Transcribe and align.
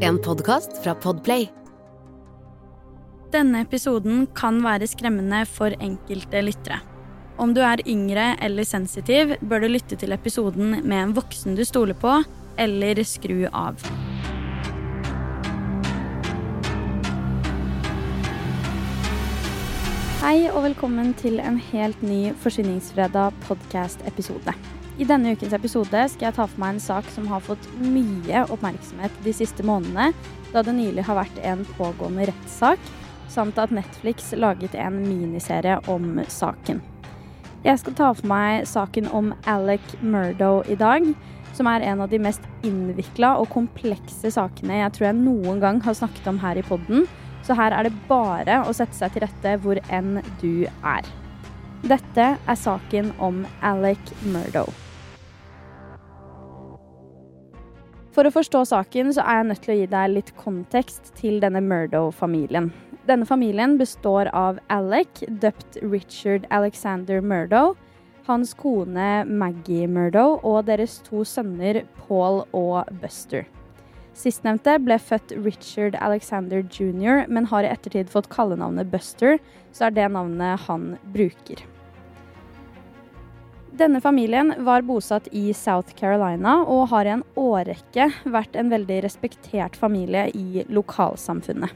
En 0.00 0.16
podkast 0.18 0.72
fra 0.82 0.96
Podplay. 0.98 1.44
Denne 3.30 3.60
episoden 3.62 4.24
kan 4.34 4.56
være 4.64 4.88
skremmende 4.90 5.44
for 5.46 5.70
enkelte 5.78 6.40
lyttere. 6.42 6.80
Om 7.38 7.52
du 7.54 7.60
er 7.62 7.84
yngre 7.86 8.32
eller 8.42 8.66
sensitiv, 8.66 9.36
bør 9.46 9.62
du 9.62 9.68
lytte 9.70 9.94
til 10.00 10.10
episoden 10.10 10.80
med 10.80 10.96
en 11.04 11.14
voksen 11.14 11.54
du 11.54 11.62
stoler 11.68 11.94
på, 11.94 12.16
eller 12.58 12.98
skru 13.06 13.46
av. 13.52 13.78
Hei 20.24 20.50
og 20.50 20.64
velkommen 20.66 21.14
til 21.22 21.38
en 21.38 21.62
helt 21.70 22.02
ny 22.02 22.34
Forsvinningsfredag 22.42 23.38
podkast-episode. 23.46 24.58
I 24.98 25.06
denne 25.08 25.32
ukens 25.32 25.54
episode 25.56 26.02
skal 26.12 26.28
jeg 26.28 26.36
ta 26.36 26.46
for 26.46 26.60
meg 26.60 26.74
en 26.74 26.82
sak 26.82 27.08
som 27.14 27.28
har 27.30 27.42
fått 27.44 27.66
mye 27.80 28.44
oppmerksomhet 28.50 29.14
de 29.24 29.34
siste 29.36 29.64
månedene, 29.66 30.10
da 30.50 30.64
det 30.66 30.74
nylig 30.76 31.06
har 31.06 31.20
vært 31.20 31.38
en 31.46 31.62
pågående 31.78 32.26
rettssak, 32.30 32.80
samt 33.30 33.58
at 33.62 33.72
Netflix 33.74 34.32
laget 34.34 34.74
en 34.74 34.98
miniserie 35.04 35.78
om 35.90 36.18
saken. 36.28 36.82
Jeg 37.62 37.78
skal 37.82 37.96
ta 37.96 38.08
for 38.16 38.28
meg 38.28 38.66
saken 38.68 39.10
om 39.14 39.34
Alec 39.48 39.84
Murdo 40.00 40.62
i 40.66 40.78
dag, 40.80 41.06
som 41.54 41.68
er 41.68 41.84
en 41.86 42.02
av 42.02 42.10
de 42.10 42.20
mest 42.22 42.44
innvikla 42.66 43.34
og 43.40 43.50
komplekse 43.52 44.30
sakene 44.32 44.80
jeg 44.80 44.94
tror 44.96 45.10
jeg 45.10 45.18
noen 45.20 45.60
gang 45.62 45.80
har 45.84 45.96
snakket 45.98 46.28
om 46.30 46.40
her 46.42 46.60
i 46.60 46.66
podden, 46.66 47.06
så 47.46 47.56
her 47.58 47.74
er 47.76 47.88
det 47.88 47.96
bare 48.08 48.62
å 48.66 48.74
sette 48.76 48.96
seg 48.96 49.14
til 49.14 49.26
rette 49.26 49.56
hvor 49.62 49.80
enn 49.92 50.20
du 50.42 50.66
er. 50.82 51.06
Dette 51.80 52.24
er 52.36 52.56
saken 52.60 53.06
om 53.24 53.46
Alec 53.64 54.10
Murdo. 54.28 54.66
For 58.12 58.28
å 58.28 58.32
forstå 58.34 58.66
saken 58.68 59.14
så 59.16 59.24
er 59.24 59.38
jeg 59.38 59.46
nødt 59.48 59.62
til 59.64 59.72
å 59.72 59.76
gi 59.78 59.86
deg 59.94 60.12
litt 60.12 60.32
kontekst 60.36 61.14
til 61.16 61.38
denne 61.40 61.62
Murdo-familien. 61.64 62.68
Denne 63.08 63.24
familien 63.24 63.78
består 63.80 64.28
av 64.36 64.60
Alec, 64.68 65.22
døpt 65.40 65.80
Richard 65.80 66.44
Alexander 66.52 67.24
Murdo, 67.24 67.72
hans 68.28 68.52
kone 68.60 69.24
Maggie 69.24 69.88
Murdo 69.88 70.36
og 70.44 70.68
deres 70.68 70.98
to 71.08 71.24
sønner 71.24 71.80
Paul 72.02 72.44
og 72.52 72.92
Buster. 73.00 73.48
Sistnevnte 74.20 74.76
ble 74.84 75.00
født 75.00 75.32
Richard 75.40 75.96
Alexander 75.96 76.60
jr., 76.60 77.24
men 77.30 77.48
har 77.48 77.64
i 77.64 77.72
ettertid 77.72 78.12
fått 78.12 78.28
kallenavnet 78.28 78.92
Buster, 78.92 79.40
så 79.72 79.88
er 79.88 79.96
det 79.96 80.10
navnet 80.12 80.68
han 80.68 80.90
bruker. 81.14 81.69
Denne 83.80 84.00
familien 84.00 84.52
var 84.58 84.82
bosatt 84.82 85.28
i 85.32 85.54
South 85.56 85.94
Carolina 85.96 86.58
og 86.68 86.90
har 86.90 87.08
i 87.08 87.12
en 87.14 87.22
årrekke 87.40 88.10
vært 88.28 88.58
en 88.60 88.68
veldig 88.68 88.98
respektert 89.06 89.78
familie 89.80 90.26
i 90.36 90.66
lokalsamfunnet. 90.68 91.72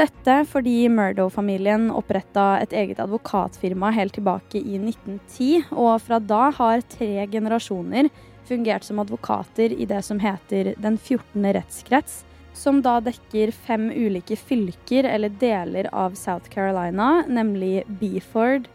Dette 0.00 0.36
fordi 0.48 0.86
Murdo-familien 0.88 1.90
oppretta 1.92 2.54
et 2.62 2.72
eget 2.72 3.02
advokatfirma 3.04 3.90
helt 3.92 4.16
tilbake 4.16 4.62
i 4.62 4.78
1910, 4.78 5.68
og 5.74 5.98
fra 6.06 6.22
da 6.24 6.46
har 6.56 6.86
tre 6.88 7.26
generasjoner 7.28 8.08
fungert 8.48 8.88
som 8.88 9.04
advokater 9.04 9.76
i 9.76 9.84
det 9.90 10.00
som 10.06 10.22
heter 10.24 10.72
Den 10.80 10.96
14. 10.96 11.50
rettskrets, 11.58 12.20
som 12.56 12.80
da 12.80 12.96
dekker 13.04 13.52
fem 13.52 13.90
ulike 13.92 14.40
fylker 14.40 15.04
eller 15.04 15.36
deler 15.42 15.90
av 15.92 16.16
South 16.16 16.48
Carolina, 16.48 17.26
nemlig 17.28 17.82
Beeford, 18.00 18.70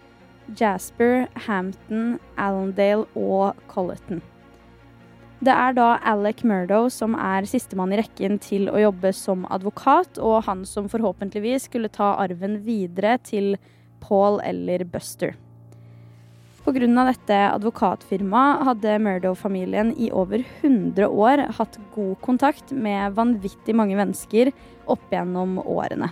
Jasper, 0.54 1.28
Hampton, 1.48 2.18
Allendale 2.38 3.08
og 3.16 3.58
Colleton. 3.72 4.22
Det 5.46 5.52
er 5.52 5.76
da 5.78 5.88
Alec 6.08 6.46
Murdo 6.48 6.86
som 6.90 7.16
er 7.20 7.46
sistemann 7.50 7.92
i 7.94 8.00
rekken 8.00 8.40
til 8.42 8.70
å 8.72 8.80
jobbe 8.80 9.12
som 9.14 9.44
advokat, 9.54 10.18
og 10.18 10.46
han 10.48 10.64
som 10.66 10.88
forhåpentligvis 10.90 11.68
skulle 11.70 11.92
ta 11.92 12.16
arven 12.23 12.62
videre 12.66 13.17
til 13.22 13.58
Paul 14.02 14.39
eller 14.45 14.86
Buster. 14.88 15.36
Pga. 16.66 16.88
dette 17.05 17.36
advokatfirmaet 17.52 18.64
hadde 18.66 18.95
Murdo-familien 19.05 19.92
i 20.02 20.10
over 20.10 20.42
100 20.64 21.05
år 21.05 21.44
hatt 21.60 21.78
god 21.94 22.16
kontakt 22.26 22.72
med 22.73 23.14
vanvittig 23.14 23.76
mange 23.78 23.94
mennesker 24.00 24.50
opp 24.89 25.14
gjennom 25.14 25.60
årene. 25.61 26.10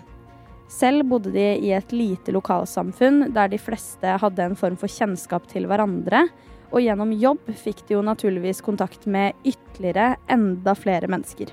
Selv 0.74 1.06
bodde 1.06 1.30
de 1.36 1.44
i 1.62 1.70
et 1.76 1.92
lite 1.94 2.34
lokalsamfunn 2.34 3.28
der 3.34 3.52
de 3.52 3.60
fleste 3.62 4.16
hadde 4.20 4.46
en 4.48 4.58
form 4.58 4.78
for 4.80 4.90
kjennskap 4.90 5.46
til 5.52 5.68
hverandre, 5.70 6.26
og 6.74 6.82
gjennom 6.82 7.12
jobb 7.14 7.52
fikk 7.54 7.84
de 7.86 7.94
jo 7.94 8.06
naturligvis 8.06 8.64
kontakt 8.66 9.06
med 9.06 9.38
ytterligere 9.46 10.16
enda 10.34 10.74
flere 10.74 11.10
mennesker. 11.12 11.52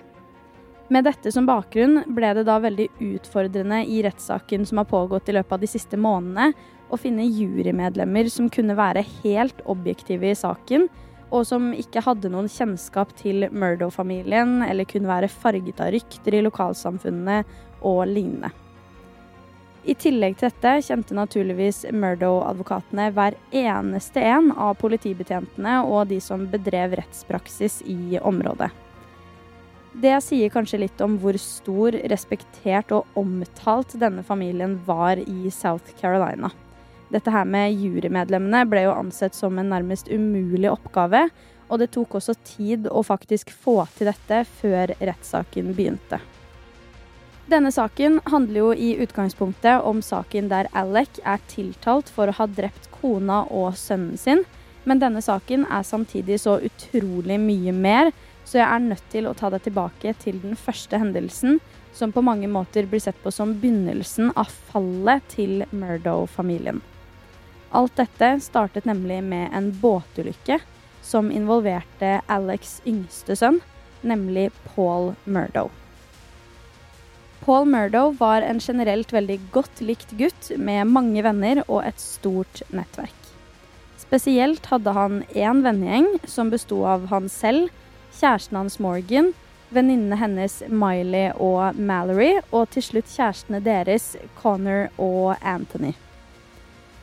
Med 0.91 1.05
dette 1.07 1.31
som 1.31 1.47
bakgrunn 1.47 2.01
ble 2.17 2.33
det 2.35 2.47
da 2.49 2.57
veldig 2.65 2.89
utfordrende 3.11 3.83
i 3.87 4.01
rettssaken 4.03 4.65
som 4.67 4.81
har 4.81 4.89
pågått 4.91 5.29
i 5.29 5.37
løpet 5.37 5.53
av 5.55 5.61
de 5.63 5.69
siste 5.71 6.01
månedene, 6.01 6.55
å 6.91 6.99
finne 6.99 7.29
jurymedlemmer 7.29 8.27
som 8.33 8.49
kunne 8.51 8.75
være 8.75 9.05
helt 9.21 9.61
objektive 9.71 10.33
i 10.33 10.39
saken, 10.39 10.89
og 11.31 11.45
som 11.47 11.69
ikke 11.77 12.03
hadde 12.03 12.33
noen 12.33 12.49
kjennskap 12.51 13.13
til 13.21 13.47
Murdo-familien 13.53 14.65
eller 14.67 14.89
kunne 14.89 15.13
være 15.13 15.31
farget 15.31 15.85
av 15.85 15.93
rykter 15.95 16.41
i 16.41 16.43
lokalsamfunnene 16.49 17.45
og 17.87 18.03
lignende. 18.11 18.51
I 19.81 19.95
tillegg 19.97 20.37
til 20.37 20.51
dette 20.51 20.75
kjente 20.85 21.17
naturligvis 21.17 21.87
Murdo-advokatene 21.97 23.07
hver 23.17 23.37
eneste 23.57 24.21
en 24.21 24.51
av 24.53 24.75
politibetjentene 24.81 25.79
og 25.89 26.11
de 26.11 26.19
som 26.21 26.45
bedrev 26.53 26.99
rettspraksis 27.01 27.81
i 27.89 28.21
området. 28.21 28.69
Det 30.01 30.13
sier 30.23 30.53
kanskje 30.53 30.83
litt 30.85 31.01
om 31.03 31.17
hvor 31.19 31.35
stor, 31.41 31.97
respektert 32.13 32.93
og 32.95 33.09
omtalt 33.19 33.97
denne 33.99 34.23
familien 34.23 34.77
var 34.87 35.19
i 35.19 35.51
South 35.51 35.97
Carolina. 35.99 36.53
Dette 37.11 37.33
her 37.35 37.49
med 37.49 37.75
jurymedlemmene 37.75 38.63
ble 38.71 38.85
jo 38.85 38.93
ansett 38.95 39.35
som 39.35 39.59
en 39.59 39.73
nærmest 39.73 40.13
umulig 40.13 40.71
oppgave, 40.71 41.25
og 41.71 41.81
det 41.83 41.91
tok 41.95 42.21
også 42.21 42.37
tid 42.53 42.87
å 42.87 43.03
faktisk 43.07 43.51
få 43.51 43.81
til 43.97 44.13
dette 44.13 44.45
før 44.61 44.95
rettssaken 45.01 45.73
begynte. 45.75 46.21
Denne 47.51 47.73
saken 47.75 48.21
handler 48.31 48.61
jo 48.61 48.73
i 48.79 48.93
utgangspunktet 49.03 49.83
om 49.83 49.99
saken 50.07 50.47
der 50.53 50.69
Alec 50.77 51.17
er 51.27 51.41
tiltalt 51.51 52.11
for 52.15 52.31
å 52.31 52.35
ha 52.37 52.47
drept 52.47 52.87
kona 52.95 53.41
og 53.51 53.75
sønnen 53.75 54.21
sin, 54.21 54.45
men 54.87 55.01
denne 55.03 55.19
saken 55.25 55.65
er 55.67 55.83
samtidig 55.89 56.39
så 56.45 56.61
utrolig 56.63 57.41
mye 57.43 57.75
mer, 57.75 58.13
så 58.47 58.61
jeg 58.61 58.69
er 58.69 58.85
nødt 58.85 59.03
til 59.11 59.27
å 59.27 59.35
ta 59.35 59.51
deg 59.51 59.65
tilbake 59.67 60.15
til 60.23 60.39
den 60.45 60.55
første 60.55 61.01
hendelsen, 61.03 61.59
som 61.91 62.15
på 62.15 62.23
mange 62.23 62.47
måter 62.47 62.87
blir 62.87 63.03
sett 63.03 63.19
på 63.25 63.35
som 63.35 63.57
begynnelsen 63.59 64.31
av 64.39 64.55
fallet 64.71 65.27
til 65.35 65.67
Murdo-familien. 65.75 66.79
Alt 67.75 67.99
dette 67.99 68.37
startet 68.47 68.87
nemlig 68.87 69.25
med 69.27 69.51
en 69.51 69.73
båtulykke 69.83 70.63
som 71.03 71.35
involverte 71.35 72.21
Alex' 72.31 72.79
yngste 72.87 73.35
sønn, 73.35 73.59
nemlig 74.07 74.53
Paul 74.71 75.17
Murdo. 75.27 75.67
Paul 77.51 77.65
Murdo 77.67 78.11
var 78.11 78.43
en 78.43 78.61
generelt 78.63 79.11
veldig 79.13 79.41
godt 79.51 79.81
likt 79.83 80.13
gutt 80.15 80.53
med 80.55 80.87
mange 80.87 81.25
venner 81.27 81.59
og 81.65 81.81
et 81.83 81.99
stort 81.99 82.61
nettverk. 82.71 83.25
Spesielt 83.99 84.69
hadde 84.71 84.93
han 84.95 85.17
én 85.35 85.65
vennegjeng 85.65 86.07
som 86.31 86.55
besto 86.55 86.79
av 86.87 87.09
han 87.11 87.27
selv, 87.27 87.75
kjæresten 88.15 88.55
hans 88.61 88.79
Morgan, 88.79 89.33
venninnene 89.75 90.21
hennes 90.23 90.61
Miley 90.71 91.35
og 91.43 91.75
Mallory, 91.75 92.37
og 92.55 92.71
til 92.71 92.87
slutt 92.87 93.11
kjærestene 93.11 93.59
deres 93.67 94.13
Connor 94.39 94.87
og 95.03 95.35
Anthony. 95.43 95.97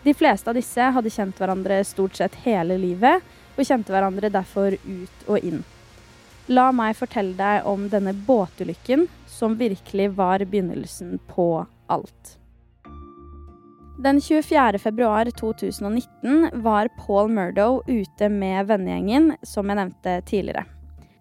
De 0.07 0.15
fleste 0.15 0.47
av 0.47 0.55
disse 0.55 0.93
hadde 0.95 1.11
kjent 1.11 1.43
hverandre 1.43 1.83
stort 1.83 2.15
sett 2.15 2.45
hele 2.47 2.79
livet, 2.79 3.19
og 3.57 3.67
kjente 3.67 3.91
hverandre 3.91 4.31
derfor 4.31 4.79
ut 4.79 5.27
og 5.27 5.43
inn. 5.43 5.65
La 6.47 6.69
meg 6.71 6.95
fortelle 6.95 7.35
deg 7.35 7.65
om 7.67 7.89
denne 7.91 8.13
båtulykken 8.15 9.03
som 9.27 9.57
virkelig 9.59 10.13
var 10.15 10.39
begynnelsen 10.47 11.17
på 11.27 11.65
alt. 11.91 12.37
Den 13.99 14.21
24. 14.21 14.79
februar 14.79 15.27
2019 15.39 16.63
var 16.63 16.87
Paul 17.01 17.27
Murdo 17.33 17.81
ute 17.87 18.29
med 18.29 18.69
vennegjengen, 18.69 19.33
som 19.43 19.67
jeg 19.67 19.79
nevnte 19.81 20.15
tidligere. 20.29 20.63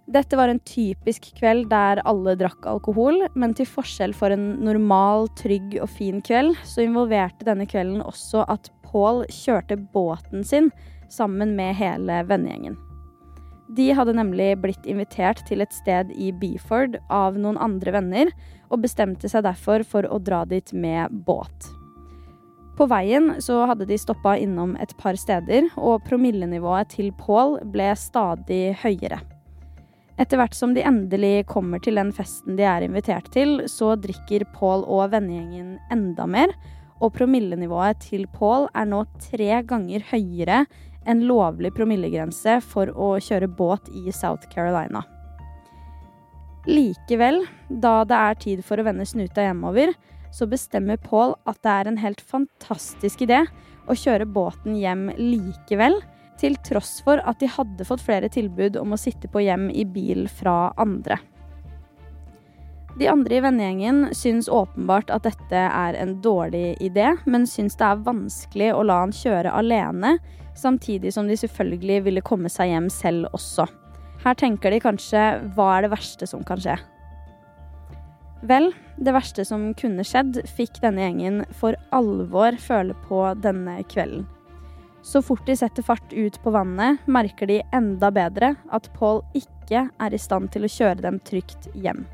Dette 0.06 0.38
var 0.38 0.52
en 0.52 0.62
typisk 0.62 1.32
kveld 1.40 1.66
der 1.72 2.04
alle 2.06 2.36
drakk 2.38 2.68
alkohol, 2.70 3.24
men 3.34 3.56
til 3.58 3.66
forskjell 3.66 4.14
for 4.14 4.30
en 4.30 4.52
normal, 4.62 5.26
trygg 5.40 5.74
og 5.80 5.90
fin 5.90 6.22
kveld, 6.22 6.54
så 6.62 6.86
involverte 6.86 7.48
denne 7.48 7.66
kvelden 7.66 8.04
også 8.04 8.46
at 8.46 8.70
Paul 8.86 9.24
kjørte 9.26 9.80
båten 9.90 10.46
sin 10.46 10.70
sammen 11.10 11.56
med 11.58 11.74
hele 11.80 12.22
vennegjengen. 12.30 12.78
De 13.68 13.88
hadde 13.90 14.14
nemlig 14.14 14.52
blitt 14.62 14.86
invitert 14.86 15.42
til 15.48 15.64
et 15.64 15.74
sted 15.74 16.12
i 16.14 16.30
Beeford 16.30 17.00
av 17.10 17.38
noen 17.40 17.58
andre 17.58 17.96
venner, 17.96 18.30
og 18.70 18.82
bestemte 18.84 19.30
seg 19.30 19.44
derfor 19.46 19.82
for 19.86 20.06
å 20.06 20.20
dra 20.22 20.44
dit 20.46 20.70
med 20.74 21.10
båt. 21.26 21.70
På 22.76 22.86
veien 22.90 23.38
så 23.40 23.62
hadde 23.70 23.86
de 23.88 23.96
stoppa 23.98 24.34
innom 24.38 24.74
et 24.82 24.92
par 25.00 25.16
steder, 25.18 25.70
og 25.80 26.04
promillenivået 26.06 26.92
til 26.92 27.10
Paul 27.16 27.56
ble 27.72 27.88
stadig 27.98 28.76
høyere. 28.82 29.22
Etter 30.20 30.40
hvert 30.40 30.56
som 30.56 30.72
de 30.76 30.84
endelig 30.84 31.46
kommer 31.48 31.80
til 31.82 31.98
den 31.98 32.12
festen 32.16 32.56
de 32.56 32.64
er 32.68 32.84
invitert 32.86 33.28
til, 33.34 33.62
så 33.68 33.94
drikker 34.00 34.46
Paul 34.54 34.84
og 34.84 35.10
vennegjengen 35.12 35.76
enda 35.92 36.28
mer, 36.28 36.52
og 37.00 37.12
promillenivået 37.16 38.00
til 38.06 38.24
Paul 38.32 38.70
er 38.72 38.86
nå 38.88 39.02
tre 39.20 39.60
ganger 39.68 40.04
høyere 40.12 40.62
enn 41.06 41.24
lovlig 41.28 41.72
promillegrense 41.76 42.58
for 42.64 42.90
å 42.92 43.14
kjøre 43.22 43.48
båt 43.48 43.90
i 43.94 44.12
South 44.14 44.48
Carolina. 44.52 45.04
Likevel, 46.66 47.44
da 47.70 48.00
det 48.08 48.18
er 48.18 48.38
tid 48.42 48.64
for 48.66 48.80
å 48.80 48.86
vende 48.88 49.06
snuta 49.06 49.44
hjemover, 49.44 49.94
så 50.34 50.48
bestemmer 50.50 50.98
Paul 50.98 51.36
at 51.46 51.60
det 51.62 51.72
er 51.72 51.88
en 51.88 52.00
helt 52.02 52.20
fantastisk 52.20 53.22
idé 53.24 53.44
å 53.86 53.94
kjøre 53.94 54.26
båten 54.26 54.74
hjem 54.78 55.08
likevel, 55.16 56.00
til 56.36 56.58
tross 56.66 56.98
for 57.04 57.22
at 57.24 57.38
de 57.40 57.48
hadde 57.48 57.86
fått 57.88 58.02
flere 58.04 58.28
tilbud 58.28 58.76
om 58.76 58.92
å 58.92 59.00
sitte 59.00 59.30
på 59.32 59.40
hjem 59.46 59.70
i 59.72 59.86
bil 59.88 60.26
fra 60.28 60.74
andre. 60.76 61.16
De 62.96 63.08
andre 63.08 63.36
i 63.36 63.40
vennegjengen 63.44 64.06
syns 64.16 64.48
åpenbart 64.48 65.10
at 65.12 65.26
dette 65.26 65.62
er 65.68 65.96
en 66.00 66.14
dårlig 66.24 66.78
idé, 66.80 67.10
men 67.28 67.44
syns 67.44 67.76
det 67.76 67.84
er 67.84 68.04
vanskelig 68.06 68.70
å 68.72 68.86
la 68.88 69.02
han 69.02 69.12
kjøre 69.12 69.52
alene, 69.52 70.14
samtidig 70.56 71.12
som 71.12 71.28
de 71.28 71.36
selvfølgelig 71.36 71.98
ville 72.06 72.24
komme 72.24 72.48
seg 72.48 72.72
hjem 72.72 72.88
selv 72.88 73.28
også. 73.36 73.66
Her 74.24 74.38
tenker 74.40 74.72
de 74.72 74.80
kanskje 74.80 75.26
hva 75.52 75.74
er 75.74 75.84
det 75.84 75.92
verste 75.92 76.28
som 76.30 76.40
kan 76.48 76.62
skje? 76.62 76.78
Vel, 78.48 78.70
det 78.96 79.12
verste 79.12 79.44
som 79.44 79.68
kunne 79.76 80.04
skjedd, 80.06 80.40
fikk 80.56 80.80
denne 80.80 81.04
gjengen 81.04 81.44
for 81.60 81.76
alvor 81.92 82.56
føle 82.62 82.96
på 83.04 83.20
denne 83.44 83.82
kvelden. 83.92 84.24
Så 85.04 85.20
fort 85.22 85.44
de 85.46 85.54
setter 85.54 85.84
fart 85.86 86.16
ut 86.16 86.40
på 86.42 86.50
vannet, 86.50 87.04
merker 87.04 87.46
de 87.46 87.60
enda 87.76 88.08
bedre 88.10 88.54
at 88.72 88.88
Paul 88.96 89.20
ikke 89.36 89.84
er 89.92 90.16
i 90.16 90.18
stand 90.18 90.48
til 90.54 90.64
å 90.64 90.72
kjøre 90.72 91.04
dem 91.04 91.20
trygt 91.28 91.68
hjem. 91.76 92.06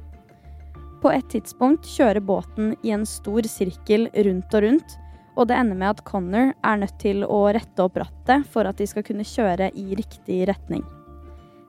På 1.03 1.11
et 1.11 1.27
tidspunkt 1.33 1.89
kjører 1.91 2.23
båten 2.23 2.77
i 2.87 2.93
en 2.95 3.03
stor 3.09 3.43
sirkel 3.51 4.07
rundt 4.15 4.55
og 4.55 4.63
rundt, 4.63 4.93
og 5.35 5.49
det 5.49 5.57
ender 5.59 5.79
med 5.81 5.89
at 5.97 6.03
Connor 6.07 6.53
er 6.55 6.79
nødt 6.79 6.99
til 7.03 7.25
å 7.27 7.41
rette 7.57 7.83
opp 7.83 7.97
rattet 7.99 8.47
for 8.53 8.69
at 8.69 8.79
de 8.79 8.87
skal 8.87 9.03
kunne 9.07 9.27
kjøre 9.27 9.73
i 9.75 9.97
riktig 9.99 10.45
retning. 10.51 10.85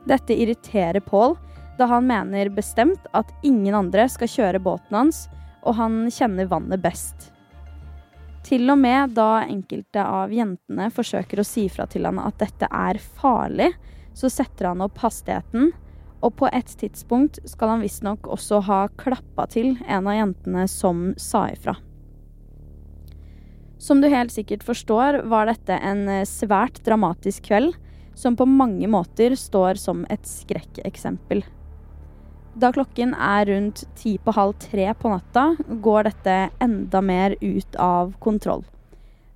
Dette 0.05 0.35
irriterer 0.35 1.01
Paul, 1.01 1.37
da 1.79 1.87
han 1.89 2.05
mener 2.05 2.51
bestemt 2.53 3.07
at 3.17 3.31
ingen 3.41 3.73
andre 3.73 4.05
skal 4.11 4.29
kjøre 4.29 4.61
båten 4.61 4.99
hans, 4.99 5.25
og 5.63 5.79
han 5.79 6.03
kjenner 6.11 6.51
vannet 6.51 6.83
best. 6.83 7.31
Til 8.43 8.67
og 8.69 8.77
med 8.83 9.15
da 9.15 9.45
enkelte 9.47 10.03
av 10.03 10.33
jentene 10.35 10.89
forsøker 10.93 11.39
å 11.39 11.47
si 11.47 11.69
fra 11.71 11.87
til 11.89 12.05
han 12.05 12.19
at 12.21 12.37
dette 12.43 12.67
er 12.67 12.99
farlig, 12.99 13.71
så 14.13 14.29
setter 14.29 14.69
han 14.69 14.83
opp 14.83 14.99
hastigheten, 15.01 15.71
og 16.23 16.35
på 16.39 16.49
et 16.55 16.69
tidspunkt 16.79 17.41
skal 17.49 17.75
han 17.75 17.83
visstnok 17.83 18.29
også 18.31 18.61
ha 18.67 18.85
klappa 18.99 19.47
til 19.51 19.75
en 19.83 20.07
av 20.07 20.15
jentene 20.15 20.67
som 20.71 21.09
sa 21.19 21.49
ifra. 21.51 21.75
Som 23.83 23.99
du 23.99 24.07
helt 24.07 24.31
sikkert 24.31 24.63
forstår, 24.63 25.25
var 25.27 25.49
dette 25.49 25.75
en 25.75 26.05
eh, 26.07 26.27
svært 26.27 26.79
dramatisk 26.85 27.49
kveld, 27.49 27.73
som 28.15 28.37
på 28.39 28.47
mange 28.47 28.87
måter 28.87 29.35
står 29.35 29.75
som 29.81 30.05
et 30.13 30.23
skrekkeksempel. 30.29 31.43
Da 32.55 32.69
klokken 32.71 33.15
er 33.17 33.49
rundt 33.49 33.83
ti 33.97 34.15
på 34.21 34.31
halv 34.37 34.55
tre 34.61 34.87
på 34.95 35.11
natta, 35.11 35.49
går 35.83 36.07
dette 36.07 36.37
enda 36.63 37.01
mer 37.01 37.35
ut 37.41 37.75
av 37.81 38.13
kontroll. 38.23 38.63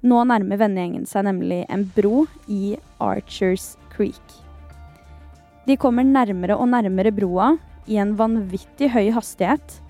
Nå 0.07 0.21
nærmer 0.29 0.61
vennegjengen 0.61 1.07
seg 1.09 1.25
nemlig 1.27 1.63
en 1.73 1.87
bro 1.97 2.27
i 2.47 2.77
Archers 3.03 3.73
Creek. 3.91 4.46
De 5.67 5.75
kommer 5.75 6.07
nærmere 6.07 6.55
og 6.55 6.69
nærmere 6.71 7.11
broa 7.11 7.51
i 7.91 7.97
en 7.99 8.13
vanvittig 8.19 8.87
høy 8.93 9.09
hastighet, 9.15 9.81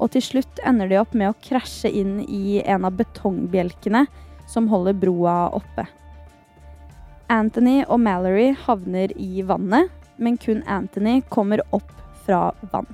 og 0.00 0.12
til 0.14 0.24
slutt 0.24 0.62
ender 0.64 0.88
de 0.88 0.96
opp 1.00 1.12
med 1.16 1.28
å 1.28 1.36
krasje 1.44 1.90
inn 1.92 2.22
i 2.24 2.62
en 2.64 2.86
av 2.88 2.96
betongbjelkene 2.96 4.06
som 4.48 4.68
holder 4.72 4.96
broa 4.96 5.36
oppe. 5.56 5.84
Anthony 7.32 7.82
og 7.84 8.00
Mallory 8.00 8.52
havner 8.64 9.12
i 9.20 9.42
vannet, 9.44 9.90
men 10.16 10.38
kun 10.40 10.62
Anthony 10.70 11.18
kommer 11.28 11.60
opp 11.74 11.92
fra 12.24 12.54
vann. 12.72 12.88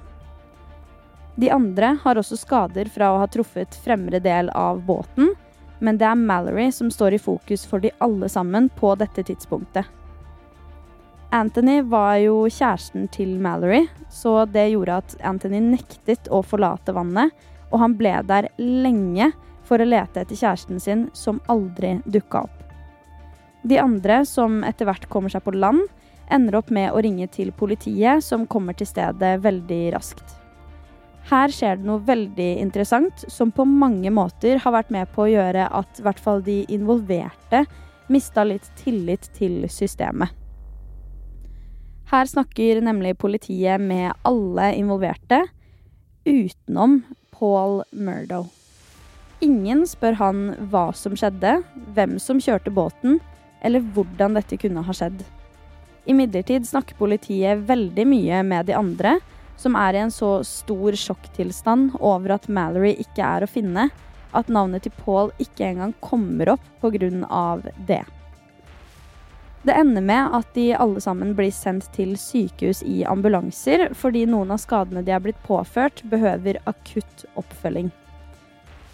De 1.36 1.50
andre 1.50 1.94
har 2.02 2.18
også 2.18 2.36
skader 2.40 2.90
fra 2.92 3.12
å 3.12 3.22
ha 3.22 3.28
truffet 3.30 3.76
fremre 3.84 4.18
del 4.20 4.50
av 4.58 4.82
båten, 4.88 5.30
men 5.78 5.98
det 5.98 6.10
er 6.10 6.18
Mallory 6.18 6.70
som 6.74 6.90
står 6.90 7.16
i 7.16 7.22
fokus 7.22 7.64
for 7.68 7.82
de 7.82 7.94
alle 8.02 8.28
sammen 8.28 8.68
på 8.78 8.94
dette 8.98 9.24
tidspunktet. 9.30 9.86
Anthony 11.32 11.80
var 11.82 12.18
jo 12.20 12.42
kjæresten 12.44 13.06
til 13.08 13.38
Mallory, 13.40 13.86
så 14.12 14.42
det 14.44 14.66
gjorde 14.74 14.98
at 15.00 15.14
Anthony 15.24 15.62
nektet 15.64 16.28
å 16.28 16.42
forlate 16.44 16.92
vannet, 16.92 17.32
og 17.72 17.80
han 17.80 17.94
ble 17.96 18.18
der 18.28 18.50
lenge 18.60 19.30
for 19.64 19.80
å 19.80 19.86
lete 19.88 20.20
etter 20.20 20.36
kjæresten 20.36 20.82
sin, 20.82 21.06
som 21.16 21.40
aldri 21.48 21.94
dukka 22.04 22.42
opp. 22.44 22.58
De 23.64 23.78
andre, 23.80 24.26
som 24.28 24.60
etter 24.68 24.84
hvert 24.84 25.06
kommer 25.08 25.32
seg 25.32 25.46
på 25.46 25.54
land, 25.56 25.80
ender 26.28 26.58
opp 26.60 26.68
med 26.68 26.92
å 26.92 27.00
ringe 27.00 27.30
til 27.32 27.48
politiet, 27.56 28.20
som 28.20 28.44
kommer 28.44 28.76
til 28.76 28.90
stedet 28.90 29.38
veldig 29.40 29.80
raskt. 29.96 30.36
Her 31.30 31.48
skjer 31.54 31.80
det 31.80 31.88
noe 31.88 32.04
veldig 32.04 32.50
interessant, 32.60 33.24
som 33.32 33.54
på 33.56 33.64
mange 33.64 34.12
måter 34.12 34.60
har 34.60 34.76
vært 34.76 34.92
med 34.92 35.08
på 35.16 35.24
å 35.24 35.32
gjøre 35.32 35.70
at 35.80 35.96
i 35.96 36.04
hvert 36.04 36.20
fall 36.20 36.44
de 36.44 36.60
involverte 36.68 37.64
mista 38.12 38.44
litt 38.44 38.68
tillit 38.84 39.32
til 39.38 39.62
systemet. 39.72 40.41
Her 42.12 42.28
snakker 42.28 42.82
nemlig 42.84 43.14
politiet 43.16 43.80
med 43.80 44.12
alle 44.28 44.66
involverte, 44.76 45.46
utenom 46.28 46.98
Paul 47.32 47.80
Murdo. 47.90 48.42
Ingen 49.40 49.86
spør 49.88 50.18
han 50.20 50.42
hva 50.68 50.90
som 50.92 51.16
skjedde, 51.16 51.62
hvem 51.96 52.18
som 52.20 52.36
kjørte 52.36 52.74
båten, 52.74 53.16
eller 53.64 53.80
hvordan 53.96 54.36
dette 54.36 54.60
kunne 54.60 54.84
ha 54.84 54.92
skjedd. 54.92 55.24
Imidlertid 56.04 56.68
snakker 56.68 57.00
politiet 57.00 57.64
veldig 57.64 58.04
mye 58.12 58.44
med 58.44 58.68
de 58.68 58.76
andre, 58.76 59.16
som 59.56 59.78
er 59.80 59.96
i 59.96 60.04
en 60.04 60.12
så 60.12 60.42
stor 60.44 60.92
sjokktilstand 60.98 61.96
over 61.96 62.36
at 62.36 62.50
Mallory 62.52 62.92
ikke 63.00 63.24
er 63.24 63.46
å 63.46 63.50
finne, 63.50 63.88
at 64.36 64.52
navnet 64.52 64.84
til 64.84 64.92
Paul 65.00 65.32
ikke 65.40 65.70
engang 65.70 65.96
kommer 66.04 66.58
opp 66.58 66.68
pga. 66.84 67.08
det. 67.88 68.04
Det 69.62 69.74
ender 69.78 70.02
med 70.02 70.34
at 70.34 70.48
de 70.56 70.72
alle 70.74 71.00
sammen 71.00 71.36
blir 71.38 71.52
sendt 71.54 71.86
til 71.94 72.16
sykehus 72.18 72.80
i 72.82 73.04
ambulanser, 73.06 73.92
fordi 73.94 74.24
noen 74.26 74.50
av 74.50 74.58
skadene 74.58 75.04
de 75.06 75.14
er 75.14 75.22
blitt 75.22 75.38
påført, 75.46 76.02
behøver 76.10 76.58
akutt 76.66 77.22
oppfølging. 77.38 77.92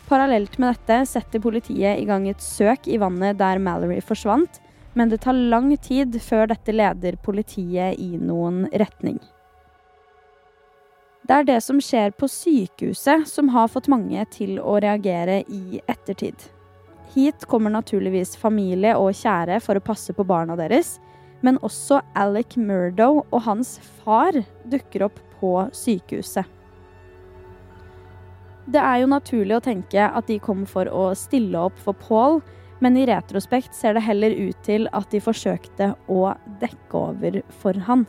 Parallelt 0.09 0.59
med 0.61 0.75
dette 0.75 1.07
setter 1.09 1.41
politiet 1.41 2.01
i 2.01 2.05
gang 2.09 2.29
et 2.29 2.45
søk 2.45 2.89
i 2.89 3.01
vannet 3.01 3.41
der 3.41 3.61
Mallory 3.61 4.03
forsvant, 4.05 4.61
men 4.93 5.09
det 5.09 5.23
tar 5.25 5.37
lang 5.37 5.73
tid 5.81 6.17
før 6.21 6.49
dette 6.53 6.73
leder 6.73 7.17
politiet 7.25 7.97
i 8.01 8.17
noen 8.21 8.67
retning. 8.73 9.21
Det 11.29 11.37
er 11.37 11.49
det 11.49 11.59
som 11.65 11.81
skjer 11.81 12.13
på 12.17 12.29
sykehuset 12.29 13.29
som 13.29 13.51
har 13.53 13.69
fått 13.73 13.89
mange 13.93 14.25
til 14.33 14.57
å 14.61 14.79
reagere 14.81 15.43
i 15.45 15.81
ettertid. 15.85 16.49
Hit 17.15 17.47
kommer 17.49 17.73
naturligvis 17.73 18.37
familie 18.37 18.95
og 18.99 19.17
kjære 19.17 19.61
for 19.65 19.79
å 19.79 19.85
passe 19.85 20.13
på 20.17 20.27
barna 20.29 20.57
deres, 20.59 20.99
men 21.41 21.61
også 21.65 22.03
Alec 22.19 22.57
Murdo 22.59 23.23
og 23.23 23.41
hans 23.47 23.77
far 24.03 24.37
dukker 24.69 25.07
opp 25.07 25.21
på 25.39 25.53
sykehuset. 25.73 26.45
Det 28.69 28.81
er 28.83 29.01
jo 29.01 29.09
naturlig 29.09 29.57
å 29.57 29.65
tenke 29.65 30.05
at 30.05 30.27
de 30.29 30.37
kom 30.45 30.67
for 30.69 30.91
å 30.93 31.09
stille 31.17 31.61
opp 31.71 31.79
for 31.81 31.97
Paul, 31.97 32.43
men 32.85 32.99
i 32.99 33.07
retrospekt 33.09 33.75
ser 33.75 33.97
det 33.97 34.05
heller 34.05 34.35
ut 34.37 34.59
til 34.67 34.87
at 34.93 35.09
de 35.11 35.23
forsøkte 35.25 35.95
å 36.13 36.21
dekke 36.61 37.01
over 37.01 37.41
for 37.63 37.81
han. 37.89 38.05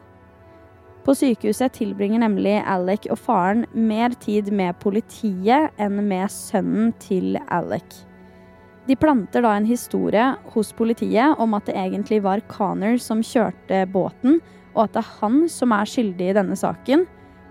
På 1.07 1.15
sykehuset 1.15 1.77
tilbringer 1.79 2.21
nemlig 2.25 2.57
Alec 2.67 3.07
og 3.09 3.21
faren 3.23 3.63
mer 3.71 4.13
tid 4.19 4.51
med 4.53 4.75
politiet 4.83 5.79
enn 5.79 6.03
med 6.09 6.27
sønnen 6.33 6.91
til 7.01 7.39
Alec. 7.47 8.08
De 8.89 8.95
planter 8.97 9.43
da 9.45 9.51
en 9.53 9.67
historie 9.69 10.23
hos 10.55 10.71
politiet 10.73 11.37
om 11.37 11.53
at 11.53 11.67
det 11.69 11.75
egentlig 11.77 12.23
var 12.25 12.41
Connor 12.49 12.95
som 12.97 13.19
kjørte 13.21 13.83
båten, 13.93 14.39
og 14.73 14.87
at 14.87 14.95
det 14.95 15.01
er 15.03 15.11
han 15.19 15.35
som 15.51 15.75
er 15.75 15.89
skyldig 15.91 16.29
i 16.31 16.33
denne 16.33 16.55
saken, 16.57 17.03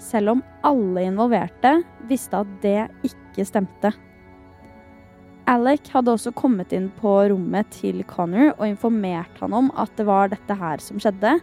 selv 0.02 0.32
om 0.32 0.40
alle 0.66 1.04
involverte 1.06 1.76
visste 2.10 2.40
at 2.42 2.50
det 2.64 2.88
ikke 3.06 3.46
stemte. 3.46 3.92
Alec 5.48 5.86
hadde 5.94 6.10
også 6.10 6.32
kommet 6.34 6.74
inn 6.74 6.88
på 6.98 7.12
rommet 7.30 7.70
til 7.76 8.02
Connor 8.10 8.50
og 8.56 8.64
informert 8.66 9.38
han 9.38 9.54
om 9.54 9.70
at 9.78 9.94
det 9.96 10.08
var 10.08 10.32
dette 10.32 10.56
her 10.58 10.82
som 10.82 10.98
skjedde, 10.98 11.36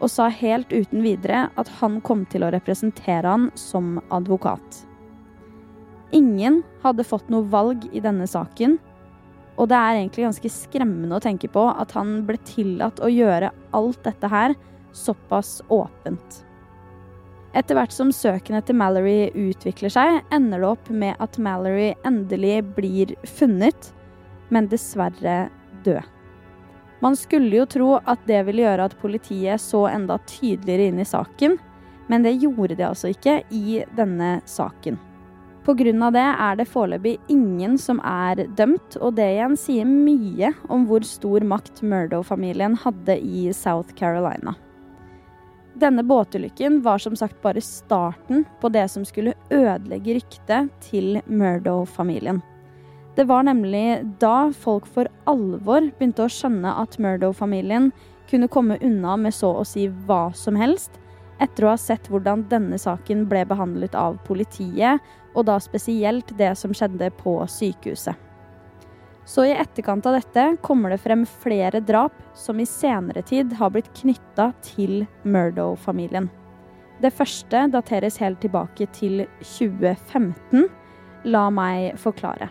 og 0.00 0.08
sa 0.08 0.28
helt 0.32 0.70
uten 0.70 1.02
videre 1.02 1.48
at 1.58 1.68
han 1.80 1.98
kom 2.06 2.22
til 2.30 2.46
å 2.46 2.52
representere 2.54 3.26
han 3.26 3.50
som 3.58 3.98
advokat. 4.14 4.84
Ingen 6.14 6.62
hadde 6.86 7.04
fått 7.04 7.28
noe 7.34 7.50
valg 7.50 7.84
i 7.90 8.00
denne 8.02 8.30
saken, 8.30 8.78
og 9.56 9.70
det 9.70 9.78
er 9.78 9.98
egentlig 9.98 10.26
ganske 10.28 10.52
skremmende 10.52 11.16
å 11.18 11.22
tenke 11.22 11.50
på 11.52 11.64
at 11.70 11.92
han 11.96 12.20
ble 12.28 12.38
tillatt 12.48 13.02
å 13.02 13.10
gjøre 13.12 13.50
alt 13.76 14.04
dette 14.06 14.30
her 14.30 14.54
såpass 14.96 15.60
åpent. 15.68 16.44
Etter 17.56 17.74
hvert 17.74 17.92
som 17.94 18.12
søken 18.14 18.54
etter 18.60 18.76
Mallory 18.78 19.32
utvikler 19.34 19.90
seg, 19.90 20.20
ender 20.30 20.62
det 20.62 20.68
opp 20.70 20.90
med 20.94 21.18
at 21.18 21.38
Mallory 21.42 21.90
endelig 22.06 22.60
blir 22.76 23.16
funnet, 23.26 23.90
men 24.54 24.70
dessverre 24.70 25.48
død. 25.84 26.06
Man 27.00 27.16
skulle 27.16 27.62
jo 27.62 27.66
tro 27.66 27.90
at 27.98 28.22
det 28.28 28.42
ville 28.46 28.66
gjøre 28.66 28.86
at 28.86 28.96
politiet 29.00 29.62
så 29.62 29.86
enda 29.90 30.18
tydeligere 30.28 30.90
inn 30.90 31.02
i 31.02 31.08
saken, 31.08 31.56
men 32.10 32.26
det 32.26 32.36
gjorde 32.42 32.76
de 32.76 32.86
altså 32.86 33.10
ikke 33.10 33.40
i 33.54 33.80
denne 33.96 34.38
saken. 34.46 34.98
Pga. 35.64 36.10
det 36.10 36.24
er 36.24 36.56
det 36.56 36.68
foreløpig 36.68 37.18
ingen 37.28 37.76
som 37.78 38.00
er 38.00 38.46
dømt, 38.56 38.96
og 38.96 39.14
det 39.18 39.26
igjen 39.34 39.56
sier 39.60 39.84
mye 39.84 40.54
om 40.68 40.86
hvor 40.88 41.04
stor 41.04 41.44
makt 41.44 41.82
Murdo-familien 41.82 42.78
hadde 42.80 43.18
i 43.20 43.52
South 43.52 43.92
Carolina. 43.94 44.54
Denne 45.80 46.02
båtulykken 46.02 46.80
var 46.82 46.98
som 46.98 47.16
sagt 47.16 47.42
bare 47.42 47.60
starten 47.60 48.44
på 48.60 48.68
det 48.68 48.88
som 48.90 49.04
skulle 49.04 49.36
ødelegge 49.50 50.16
ryktet 50.18 50.72
til 50.80 51.20
Murdo-familien. 51.26 52.40
Det 53.16 53.26
var 53.28 53.44
nemlig 53.44 54.00
da 54.20 54.50
folk 54.56 54.86
for 54.88 55.08
alvor 55.28 55.84
begynte 55.98 56.24
å 56.24 56.32
skjønne 56.32 56.72
at 56.82 56.98
Murdo-familien 56.98 57.90
kunne 58.30 58.48
komme 58.48 58.78
unna 58.80 59.16
med 59.20 59.34
så 59.34 59.52
å 59.60 59.64
si 59.66 59.88
hva 60.08 60.30
som 60.36 60.56
helst, 60.56 60.96
etter 61.40 61.64
å 61.64 61.72
ha 61.72 61.78
sett 61.80 62.08
hvordan 62.10 62.44
denne 62.50 62.78
saken 62.78 63.24
ble 63.28 63.42
behandlet 63.48 63.96
av 63.96 64.18
politiet, 64.26 65.00
og 65.34 65.46
da 65.48 65.58
spesielt 65.62 66.32
det 66.38 66.52
som 66.58 66.74
skjedde 66.74 67.10
på 67.20 67.36
sykehuset. 67.50 68.14
Så 69.30 69.44
i 69.46 69.54
etterkant 69.54 70.06
av 70.08 70.16
dette 70.18 70.44
kommer 70.64 70.90
det 70.90 71.02
frem 71.04 71.22
flere 71.42 71.82
drap 71.86 72.16
som 72.34 72.58
i 72.58 72.66
senere 72.66 73.22
tid 73.22 73.52
har 73.60 73.70
blitt 73.70 73.92
knytta 74.00 74.50
til 74.66 75.04
Murdo-familien. 75.22 76.26
Det 77.00 77.12
første 77.14 77.68
dateres 77.72 78.18
helt 78.20 78.40
tilbake 78.42 78.88
til 78.96 79.22
2015. 79.40 80.66
La 81.30 81.46
meg 81.52 81.94
forklare. 82.00 82.50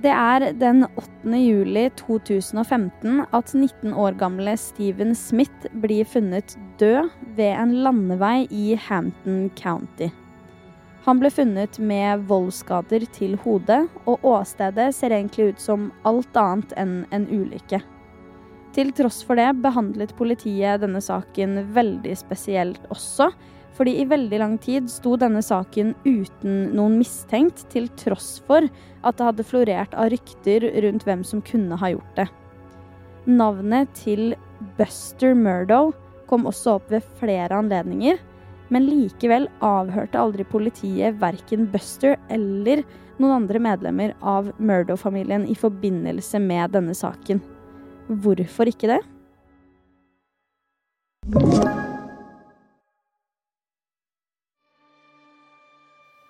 Det 0.00 0.12
er 0.14 0.46
den 0.56 0.86
8. 0.86 1.36
juli 1.36 1.82
2015 1.98 3.26
at 3.36 3.52
19 3.52 3.92
år 3.92 4.16
gamle 4.22 4.54
Steven 4.56 5.12
Smith 5.18 5.68
blir 5.82 6.08
funnet 6.08 6.54
død 6.80 7.10
ved 7.36 7.52
en 7.52 7.74
landevei 7.84 8.46
i 8.48 8.78
Hampton 8.80 9.50
County. 9.60 10.08
Han 11.06 11.20
ble 11.20 11.30
funnet 11.32 11.78
med 11.80 12.26
voldsskader 12.28 13.06
til 13.14 13.38
hodet, 13.40 13.86
og 14.04 14.24
åstedet 14.26 14.90
ser 14.94 15.14
egentlig 15.16 15.54
ut 15.54 15.62
som 15.62 15.88
alt 16.08 16.36
annet 16.36 16.74
enn 16.80 16.98
en 17.14 17.24
ulykke. 17.30 17.80
Til 18.76 18.92
tross 18.94 19.22
for 19.26 19.40
det 19.40 19.48
behandlet 19.64 20.12
politiet 20.18 20.82
denne 20.84 21.00
saken 21.02 21.56
veldig 21.74 22.12
spesielt 22.20 22.84
også, 22.92 23.30
fordi 23.74 23.96
i 24.02 24.06
veldig 24.10 24.38
lang 24.42 24.58
tid 24.60 24.90
sto 24.92 25.16
denne 25.18 25.40
saken 25.42 25.94
uten 26.04 26.68
noen 26.76 26.98
mistenkt, 27.00 27.64
til 27.72 27.88
tross 27.98 28.36
for 28.46 28.66
at 28.68 29.16
det 29.16 29.26
hadde 29.30 29.46
florert 29.48 29.96
av 29.96 30.12
rykter 30.12 30.68
rundt 30.84 31.06
hvem 31.08 31.24
som 31.24 31.40
kunne 31.42 31.78
ha 31.80 31.92
gjort 31.94 32.18
det. 32.18 32.28
Navnet 33.30 33.88
til 33.96 34.34
Buster 34.76 35.32
Murdo 35.34 35.94
kom 36.28 36.44
også 36.50 36.76
opp 36.76 36.92
ved 36.92 37.06
flere 37.18 37.56
anledninger, 37.56 38.20
men 38.70 38.86
likevel 38.86 39.48
avhørte 39.66 40.18
aldri 40.18 40.46
politiet 40.46 41.18
verken 41.20 41.66
Buster 41.72 42.16
eller 42.30 42.84
noen 43.20 43.42
andre 43.42 43.60
medlemmer 43.62 44.14
av 44.22 44.52
Murdo-familien 44.58 45.46
i 45.50 45.56
forbindelse 45.58 46.40
med 46.42 46.72
denne 46.76 46.94
saken. 46.96 47.42
Hvorfor 48.08 48.70
ikke 48.70 48.94
det? 48.94 49.00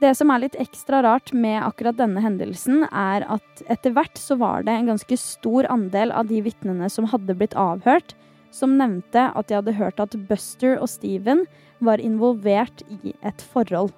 Det 0.00 0.14
som 0.16 0.30
er 0.32 0.40
litt 0.46 0.56
ekstra 0.56 1.02
rart 1.04 1.28
med 1.36 1.58
akkurat 1.60 1.98
denne 1.98 2.22
hendelsen, 2.24 2.86
er 2.88 3.26
at 3.28 3.60
etter 3.68 3.92
hvert 3.92 4.16
så 4.16 4.38
var 4.40 4.64
det 4.64 4.72
en 4.72 4.88
ganske 4.94 5.18
stor 5.20 5.68
andel 5.68 6.14
av 6.16 6.30
de 6.30 6.40
vitnene 6.46 6.88
som 6.88 7.08
hadde 7.12 7.36
blitt 7.36 7.56
avhørt, 7.58 8.14
som 8.54 8.76
nevnte 8.78 9.28
at 9.34 9.48
de 9.48 9.58
hadde 9.58 9.76
hørt 9.78 10.00
at 10.02 10.16
Buster 10.28 10.78
og 10.78 10.90
Steven 10.90 11.44
var 11.80 12.02
involvert 12.02 12.82
i 12.90 13.14
et 13.22 13.44
forhold. 13.52 13.92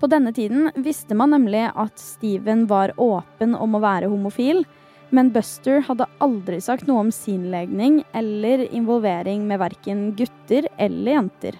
På 0.00 0.08
denne 0.12 0.32
tiden 0.36 0.68
visste 0.84 1.16
man 1.16 1.32
nemlig 1.32 1.70
at 1.72 1.96
Steven 2.00 2.66
var 2.68 2.92
åpen 3.00 3.54
om 3.56 3.76
å 3.76 3.82
være 3.84 4.10
homofil, 4.12 4.64
men 5.14 5.30
Buster 5.32 5.80
hadde 5.86 6.08
aldri 6.24 6.58
sagt 6.60 6.88
noe 6.88 7.06
om 7.06 7.12
sin 7.14 7.46
legning 7.52 8.02
eller 8.16 8.66
involvering 8.66 9.46
med 9.48 9.62
verken 9.62 10.10
gutter 10.18 10.68
eller 10.76 11.16
jenter. 11.16 11.56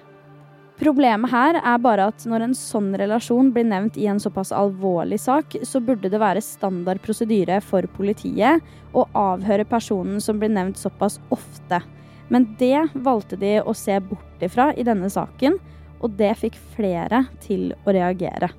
Problemet 0.76 1.32
her 1.32 1.56
er 1.56 1.78
bare 1.80 2.10
at 2.10 2.24
når 2.28 2.42
en 2.44 2.54
sånn 2.56 2.90
relasjon 3.00 3.48
blir 3.54 3.64
nevnt 3.64 3.94
i 3.96 4.04
en 4.12 4.20
såpass 4.20 4.50
alvorlig 4.52 5.16
sak, 5.22 5.56
så 5.64 5.80
burde 5.80 6.10
det 6.12 6.20
være 6.20 6.42
standard 6.44 7.00
prosedyre 7.04 7.62
for 7.64 7.88
politiet 7.96 8.60
å 8.92 9.06
avhøre 9.16 9.64
personen 9.68 10.20
som 10.20 10.36
blir 10.40 10.52
nevnt 10.52 10.76
såpass 10.76 11.16
ofte. 11.32 11.80
Men 12.28 12.50
det 12.60 12.90
valgte 12.92 13.38
de 13.40 13.54
å 13.62 13.72
se 13.72 13.96
bort 14.04 14.44
ifra 14.44 14.68
i 14.76 14.84
denne 14.84 15.08
saken, 15.08 15.56
og 16.04 16.12
det 16.18 16.34
fikk 16.42 16.60
flere 16.74 17.22
til 17.40 17.70
å 17.86 17.96
reagere. 17.96 18.50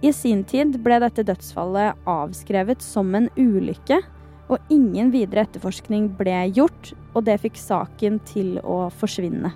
I 0.00 0.14
sin 0.16 0.46
tid 0.48 0.78
ble 0.84 0.96
dette 1.04 1.26
dødsfallet 1.28 2.08
avskrevet 2.08 2.80
som 2.84 3.12
en 3.18 3.28
ulykke, 3.36 4.00
og 4.48 4.72
ingen 4.72 5.12
videre 5.12 5.44
etterforskning 5.44 6.08
ble 6.16 6.38
gjort, 6.56 6.94
og 7.12 7.28
det 7.28 7.36
fikk 7.44 7.60
saken 7.60 8.20
til 8.32 8.56
å 8.64 8.86
forsvinne. 8.96 9.52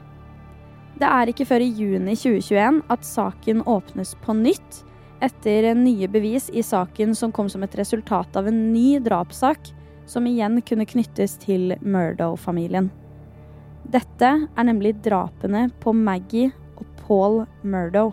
Det 1.00 1.08
er 1.08 1.30
ikke 1.32 1.46
før 1.48 1.62
i 1.64 1.70
juni 1.72 2.12
2021 2.12 2.82
at 2.92 3.04
saken 3.08 3.62
åpnes 3.64 4.12
på 4.20 4.34
nytt, 4.36 4.82
etter 5.24 5.70
nye 5.76 6.08
bevis 6.12 6.50
i 6.52 6.60
saken 6.64 7.14
som 7.16 7.32
kom 7.32 7.48
som 7.48 7.62
et 7.64 7.76
resultat 7.78 8.36
av 8.36 8.48
en 8.50 8.58
ny 8.74 8.98
drapssak, 9.04 9.70
som 10.04 10.26
igjen 10.28 10.58
kunne 10.66 10.84
knyttes 10.88 11.38
til 11.40 11.72
Murdo-familien. 11.80 12.90
Dette 13.88 14.30
er 14.44 14.66
nemlig 14.68 14.98
drapene 15.00 15.68
på 15.80 15.94
Maggie 15.96 16.50
og 16.76 16.90
Paul 17.00 17.38
Murdo. 17.62 18.10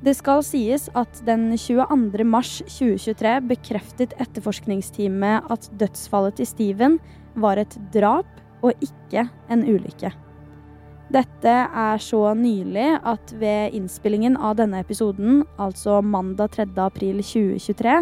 Det 0.00 0.14
skal 0.16 0.40
sies 0.46 0.86
at 0.96 1.20
den 1.26 1.50
22. 1.58 2.24
mars 2.24 2.54
2023 2.64 3.34
bekreftet 3.50 4.14
etterforskningsteamet 4.22 5.52
at 5.52 5.68
dødsfallet 5.80 6.38
til 6.38 6.48
Steven 6.48 6.96
var 7.36 7.60
et 7.60 7.76
drap 7.92 8.30
og 8.62 8.72
ikke 8.80 9.26
en 9.50 9.66
ulykke. 9.66 10.14
Dette 11.08 11.52
er 11.72 12.00
så 12.04 12.34
nylig 12.36 12.98
at 13.00 13.30
ved 13.40 13.72
innspillingen 13.78 14.34
av 14.36 14.58
denne 14.58 14.82
episoden, 14.84 15.40
altså 15.56 16.02
mandag 16.04 16.52
3. 16.58 16.66
april 16.84 17.22
2023, 17.24 17.94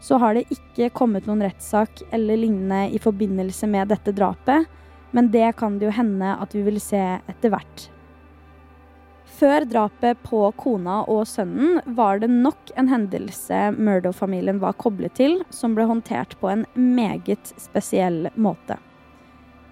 så 0.00 0.16
har 0.22 0.38
det 0.38 0.46
ikke 0.54 0.88
kommet 0.96 1.28
noen 1.28 1.44
rettssak 1.44 2.00
eller 2.08 2.40
lignende 2.40 2.86
i 2.94 3.02
forbindelse 3.02 3.68
med 3.68 3.92
dette 3.92 4.16
drapet, 4.16 4.64
men 5.12 5.28
det 5.34 5.50
kan 5.60 5.76
det 5.76 5.90
jo 5.90 5.94
hende 5.98 6.32
at 6.40 6.56
vi 6.56 6.64
vil 6.64 6.80
se 6.80 7.02
etter 7.28 7.52
hvert. 7.52 7.88
Før 9.38 9.68
drapet 9.68 10.18
på 10.24 10.40
kona 10.56 11.02
og 11.04 11.26
sønnen 11.28 11.82
var 12.00 12.22
det 12.22 12.32
nok 12.32 12.72
en 12.80 12.88
hendelse 12.88 13.60
Murdo-familien 13.76 14.58
var 14.64 14.78
koblet 14.80 15.18
til, 15.20 15.42
som 15.52 15.76
ble 15.76 15.84
håndtert 15.86 16.32
på 16.40 16.48
en 16.48 16.64
meget 16.74 17.52
spesiell 17.60 18.32
måte. 18.40 18.80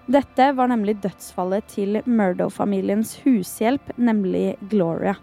Dette 0.07 0.51
var 0.55 0.69
nemlig 0.71 1.01
dødsfallet 1.03 1.65
til 1.67 1.97
Murdo-familiens 2.07 3.17
hushjelp, 3.25 3.89
nemlig 3.99 4.53
Gloria. 4.71 5.17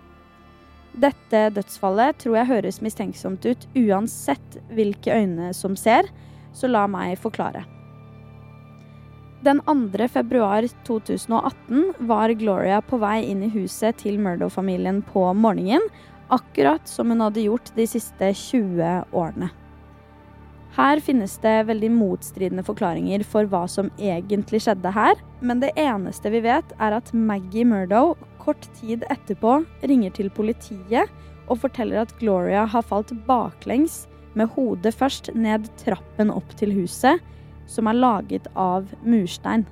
Dette 0.93 1.47
dødsfallet 1.57 2.19
tror 2.21 2.37
jeg 2.37 2.51
høres 2.51 2.83
mistenksomt 2.85 3.47
ut 3.49 3.65
uansett 3.81 4.59
hvilke 4.77 5.17
øyne 5.17 5.55
som 5.57 5.73
ser, 5.81 6.11
så 6.53 6.69
la 6.69 6.85
meg 6.87 7.17
forklare. 7.19 7.65
Den 9.45 9.65
2. 9.65 10.05
februar 10.13 10.69
2018 10.85 12.05
var 12.05 12.37
Gloria 12.37 12.85
på 12.85 13.01
vei 13.01 13.25
inn 13.33 13.43
i 13.49 13.53
huset 13.57 14.05
til 14.05 14.21
Murdo-familien 14.21 15.01
på 15.09 15.31
morgenen, 15.33 15.89
akkurat 16.29 16.85
som 16.89 17.09
hun 17.09 17.25
hadde 17.25 17.49
gjort 17.49 17.73
de 17.77 17.89
siste 17.89 18.35
20 18.37 19.17
årene. 19.17 19.49
Her 20.75 20.99
finnes 20.99 21.37
det 21.39 21.69
veldig 21.69 21.91
motstridende 21.95 22.65
forklaringer 22.67 23.23
for 23.31 23.47
hva 23.47 23.63
som 23.71 23.93
egentlig 23.95 24.65
skjedde 24.65 24.91
her, 24.91 25.21
men 25.39 25.61
det 25.63 25.71
eneste 25.79 26.33
vi 26.35 26.41
vet, 26.43 26.73
er 26.83 26.97
at 26.97 27.13
Maggie 27.15 27.63
Murdo 27.69 28.17
kort 28.43 28.67
tid 28.81 29.05
etterpå 29.13 29.61
ringer 29.87 30.11
til 30.17 30.33
politiet 30.35 31.13
og 31.47 31.61
forteller 31.63 32.03
at 32.03 32.17
Gloria 32.19 32.65
har 32.67 32.83
falt 32.83 33.15
baklengs 33.29 34.09
med 34.35 34.51
hodet 34.57 34.97
først 34.99 35.31
ned 35.39 35.71
trappen 35.79 36.33
opp 36.35 36.57
til 36.59 36.75
huset, 36.75 37.23
som 37.71 37.87
er 37.87 38.01
laget 38.01 38.51
av 38.59 38.91
murstein. 39.07 39.63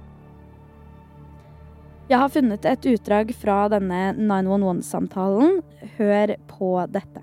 Jeg 2.11 2.21
har 2.21 2.31
funnet 2.31 2.67
et 2.69 2.87
utdrag 2.93 3.31
fra 3.35 3.65
denne 3.73 4.13
911-samtalen. 4.19 5.63
Hør 5.99 6.37
på 6.51 6.75
dette. 6.93 7.23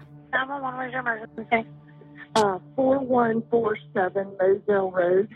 911, 2.36 2.36
uh, 2.36 2.60
4147 2.76 4.38
Moselle 4.40 4.92
Road. 4.92 5.30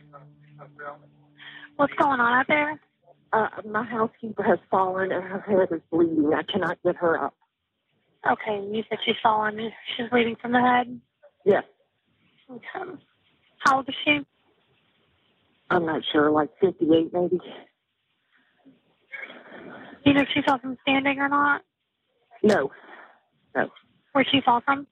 What's 1.75 1.93
going 1.93 2.19
on 2.19 2.39
out 2.39 2.45
there? 2.47 2.79
Uh, 3.31 3.47
my 3.67 3.83
housekeeper 3.83 4.43
has 4.43 4.59
fallen 4.69 5.11
and 5.11 5.23
her 5.23 5.39
head 5.39 5.75
is 5.75 5.81
bleeding. 5.91 6.31
I 6.35 6.43
cannot 6.43 6.77
get 6.83 6.95
her 6.97 7.23
up. 7.23 7.33
Okay, 8.29 8.63
you 8.71 8.83
said 8.87 8.99
she's 9.05 9.15
fallen. 9.21 9.71
She's 9.97 10.09
bleeding 10.09 10.35
from 10.41 10.51
the 10.53 10.61
head. 10.61 10.99
Yes, 11.45 11.63
Okay. 12.49 12.91
How 13.59 13.77
old 13.77 13.89
is 13.89 13.95
she? 14.05 14.19
I'm 15.69 15.85
not 15.85 16.01
sure, 16.11 16.29
like 16.29 16.49
58 16.61 17.13
maybe. 17.13 17.37
Do 17.37 17.41
you 20.05 20.13
know 20.13 20.21
if 20.21 20.27
she 20.33 20.41
fell 20.41 20.59
from 20.59 20.77
standing 20.81 21.19
or 21.19 21.29
not? 21.29 21.61
No, 22.43 22.71
no. 23.55 23.69
Where'd 24.11 24.27
she 24.29 24.41
fall 24.41 24.61
from? 24.61 24.85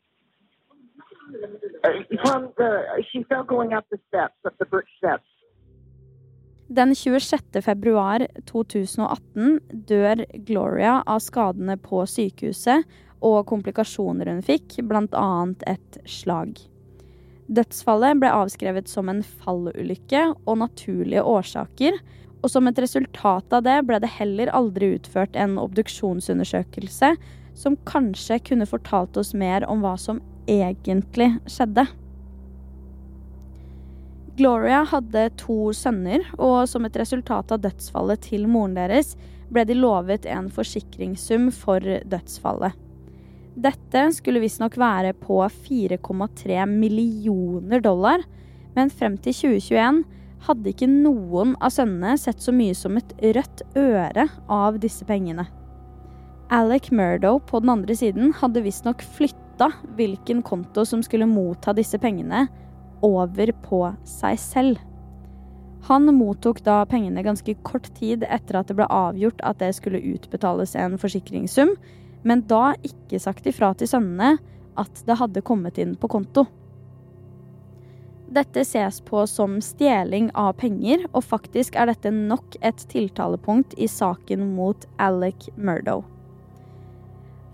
Den 6.71 6.95
26. 6.95 7.61
februar 7.65 8.27
2018 8.47 9.59
dør 9.89 10.25
Gloria 10.47 11.01
av 11.03 11.19
skadene 11.19 11.75
på 11.81 12.05
sykehuset 12.07 12.85
og 13.21 13.43
komplikasjoner 13.50 14.31
hun 14.31 14.39
fikk, 14.45 14.79
bl.a. 14.88 15.31
et 15.67 16.00
slag. 16.07 16.55
Dødsfallet 17.51 18.21
ble 18.21 18.31
avskrevet 18.31 18.88
som 18.88 19.11
en 19.11 19.19
fallulykke 19.43 20.23
og 20.45 20.61
naturlige 20.61 21.25
årsaker, 21.27 22.00
og 22.41 22.50
som 22.50 22.69
et 22.69 22.79
resultat 22.79 23.53
av 23.53 23.65
det 23.67 23.77
ble 23.85 24.00
det 24.01 24.15
heller 24.15 24.50
aldri 24.55 24.93
utført 24.95 25.35
en 25.35 25.59
obduksjonsundersøkelse 25.61 27.11
som 27.59 27.77
kanskje 27.85 28.39
kunne 28.47 28.69
fortalt 28.69 29.19
oss 29.19 29.35
mer 29.38 29.67
om 29.67 29.83
hva 29.83 29.97
som 30.00 30.23
egentlig 30.51 31.34
skjedde. 31.50 31.88
Gloria 34.39 34.84
hadde 34.88 35.27
to 35.39 35.72
sønner, 35.75 36.24
og 36.39 36.63
som 36.70 36.88
et 36.88 36.98
resultat 36.98 37.51
av 37.51 37.62
dødsfallet 37.65 38.24
til 38.29 38.48
moren 38.50 38.77
deres 38.77 39.15
ble 39.51 39.65
de 39.67 39.75
lovet 39.75 40.25
en 40.29 40.48
forsikringssum 40.51 41.50
for 41.53 41.84
dødsfallet. 41.84 42.77
Dette 43.62 44.05
skulle 44.15 44.39
visstnok 44.39 44.77
være 44.79 45.12
på 45.20 45.41
4,3 45.43 46.63
millioner 46.72 47.84
dollar, 47.84 48.24
men 48.77 48.89
frem 48.89 49.17
til 49.20 49.36
2021 49.36 50.03
hadde 50.48 50.72
ikke 50.72 50.88
noen 50.89 51.58
av 51.62 51.75
sønnene 51.75 52.15
sett 52.17 52.39
så 52.41 52.53
mye 52.55 52.74
som 52.77 52.96
et 52.98 53.12
rødt 53.36 53.65
øre 53.77 54.29
av 54.50 54.79
disse 54.81 55.05
pengene. 55.05 55.46
Alec 56.51 56.89
Murdo 56.91 57.38
på 57.48 57.62
den 57.63 57.75
andre 57.75 57.96
siden 57.96 58.34
hadde 58.39 58.63
visstnok 58.65 59.03
flytta 59.17 59.39
hvilken 59.98 60.41
konto 60.46 60.86
som 60.88 61.03
skulle 61.03 61.30
motta 61.30 61.74
disse 61.77 62.00
pengene, 62.01 62.48
over 63.01 63.51
på 63.65 63.82
seg 64.06 64.39
selv. 64.39 64.82
Han 65.89 66.06
mottok 66.13 66.62
da 66.62 66.84
pengene 66.86 67.24
ganske 67.25 67.56
kort 67.65 67.89
tid 67.98 68.24
etter 68.30 68.60
at 68.60 68.70
det 68.70 68.77
ble 68.77 68.86
avgjort 68.86 69.41
at 69.41 69.58
det 69.63 69.72
skulle 69.77 70.03
utbetales 70.13 70.75
en 70.77 71.00
forsikringssum, 71.01 71.74
men 72.22 72.44
da 72.46 72.75
ikke 72.86 73.20
sagt 73.20 73.50
ifra 73.50 73.74
til 73.74 73.89
sønnene 73.89 74.36
at 74.80 75.01
det 75.08 75.18
hadde 75.18 75.41
kommet 75.46 75.82
inn 75.82 75.96
på 75.98 76.12
konto. 76.13 76.46
Dette 78.32 78.63
ses 78.63 79.01
på 79.03 79.25
som 79.27 79.58
stjeling 79.60 80.30
av 80.39 80.53
penger, 80.62 81.03
og 81.12 81.25
faktisk 81.27 81.75
er 81.75 81.89
dette 81.89 82.13
nok 82.15 82.56
et 82.62 82.86
tiltalepunkt 82.94 83.75
i 83.75 83.89
saken 83.91 84.53
mot 84.56 84.86
Alec 85.03 85.50
Murdo. 85.58 86.00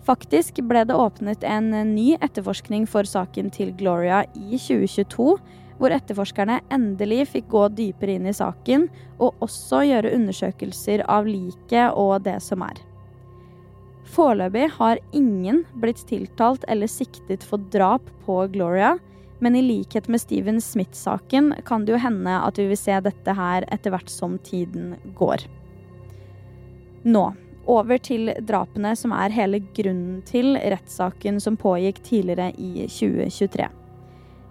Faktisk 0.08 0.62
ble 0.64 0.86
det 0.88 0.96
åpnet 0.96 1.42
en 1.44 1.74
ny 1.92 2.14
etterforskning 2.16 2.86
for 2.88 3.04
saken 3.04 3.50
til 3.52 3.74
Gloria 3.76 4.22
i 4.40 4.56
2022, 4.56 5.34
hvor 5.78 5.94
etterforskerne 5.94 6.62
endelig 6.74 7.26
fikk 7.34 7.50
gå 7.52 7.66
dypere 7.76 8.16
inn 8.16 8.30
i 8.30 8.36
saken 8.36 8.88
og 9.18 9.44
også 9.44 9.82
gjøre 9.90 10.14
undersøkelser 10.16 11.04
av 11.12 11.28
liket 11.28 11.98
og 12.00 12.24
det 12.24 12.38
som 12.46 12.64
er. 12.64 12.80
Foreløpig 14.08 14.70
har 14.78 15.02
ingen 15.12 15.66
blitt 15.76 16.06
tiltalt 16.08 16.64
eller 16.72 16.88
siktet 16.88 17.44
for 17.44 17.60
drap 17.74 18.08
på 18.24 18.40
Gloria, 18.54 18.94
men 19.44 19.60
i 19.60 19.66
likhet 19.66 20.08
med 20.08 20.24
Steven 20.24 20.62
Smith-saken 20.64 21.52
kan 21.68 21.84
det 21.84 21.98
jo 21.98 22.00
hende 22.02 22.38
at 22.48 22.58
vi 22.58 22.70
vil 22.72 22.80
se 22.80 22.96
dette 23.04 23.36
her 23.36 23.68
etter 23.76 23.92
hvert 23.94 24.10
som 24.10 24.40
tiden 24.48 24.96
går. 25.20 25.44
Nå 27.04 27.26
over 27.68 28.00
til 28.02 28.32
drapene 28.48 28.94
som 28.98 29.14
er 29.16 29.34
hele 29.36 29.60
grunnen 29.76 30.22
til 30.28 30.56
rettssaken 30.56 31.42
som 31.44 31.58
pågikk 31.60 32.02
tidligere 32.06 32.52
i 32.58 32.88
2023. 32.88 33.68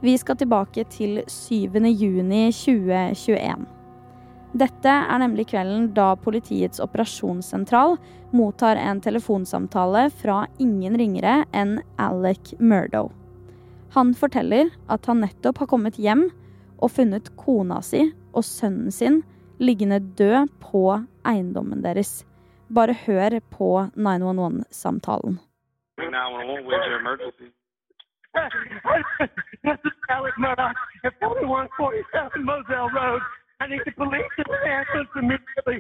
Vi 0.05 0.19
skal 0.21 0.37
tilbake 0.37 0.85
til 0.93 1.23
7. 1.27 1.81
juni 1.89 2.47
2021. 2.53 3.67
Dette 4.57 4.93
er 4.93 5.21
nemlig 5.21 5.49
kvelden 5.51 5.91
da 5.97 6.15
politiets 6.21 6.81
operasjonssentral 6.81 7.97
mottar 8.37 8.79
en 8.81 9.01
telefonsamtale 9.05 10.07
fra 10.21 10.45
ingen 10.63 10.97
ringere 10.97 11.43
enn 11.57 11.79
Alec 12.01 12.55
Murdo. 12.61 13.09
Han 13.97 14.15
forteller 14.17 14.71
at 14.93 15.09
han 15.09 15.23
nettopp 15.25 15.65
har 15.65 15.71
kommet 15.73 15.99
hjem 16.01 16.29
og 16.77 16.93
funnet 16.93 17.33
kona 17.41 17.81
si 17.85 18.05
og 18.37 18.45
sønnen 18.45 18.93
sin 18.93 19.23
liggende 19.59 20.03
død 20.19 20.53
på 20.61 20.87
eiendommen 21.25 21.85
deres. 21.85 22.21
Bare 22.75 22.95
hør 23.07 23.39
på 23.51 23.67
911-samtalen. 23.97 25.39
911, 25.99 26.67
where's 26.67 26.87
your 26.87 27.01
emergency? 27.01 27.49
this 29.65 29.81
is 29.89 29.95
Alec 30.11 30.37
Murdoch 30.39 30.77
at 31.05 31.13
4147 31.21 32.45
Moselle 32.45 32.91
Road. 32.93 33.23
I 33.61 33.67
need 33.67 33.81
the 33.87 33.93
police 33.93 34.35
and 34.37 34.49
the 34.53 34.61
ambulance 34.79 35.13
immediately. 35.17 35.79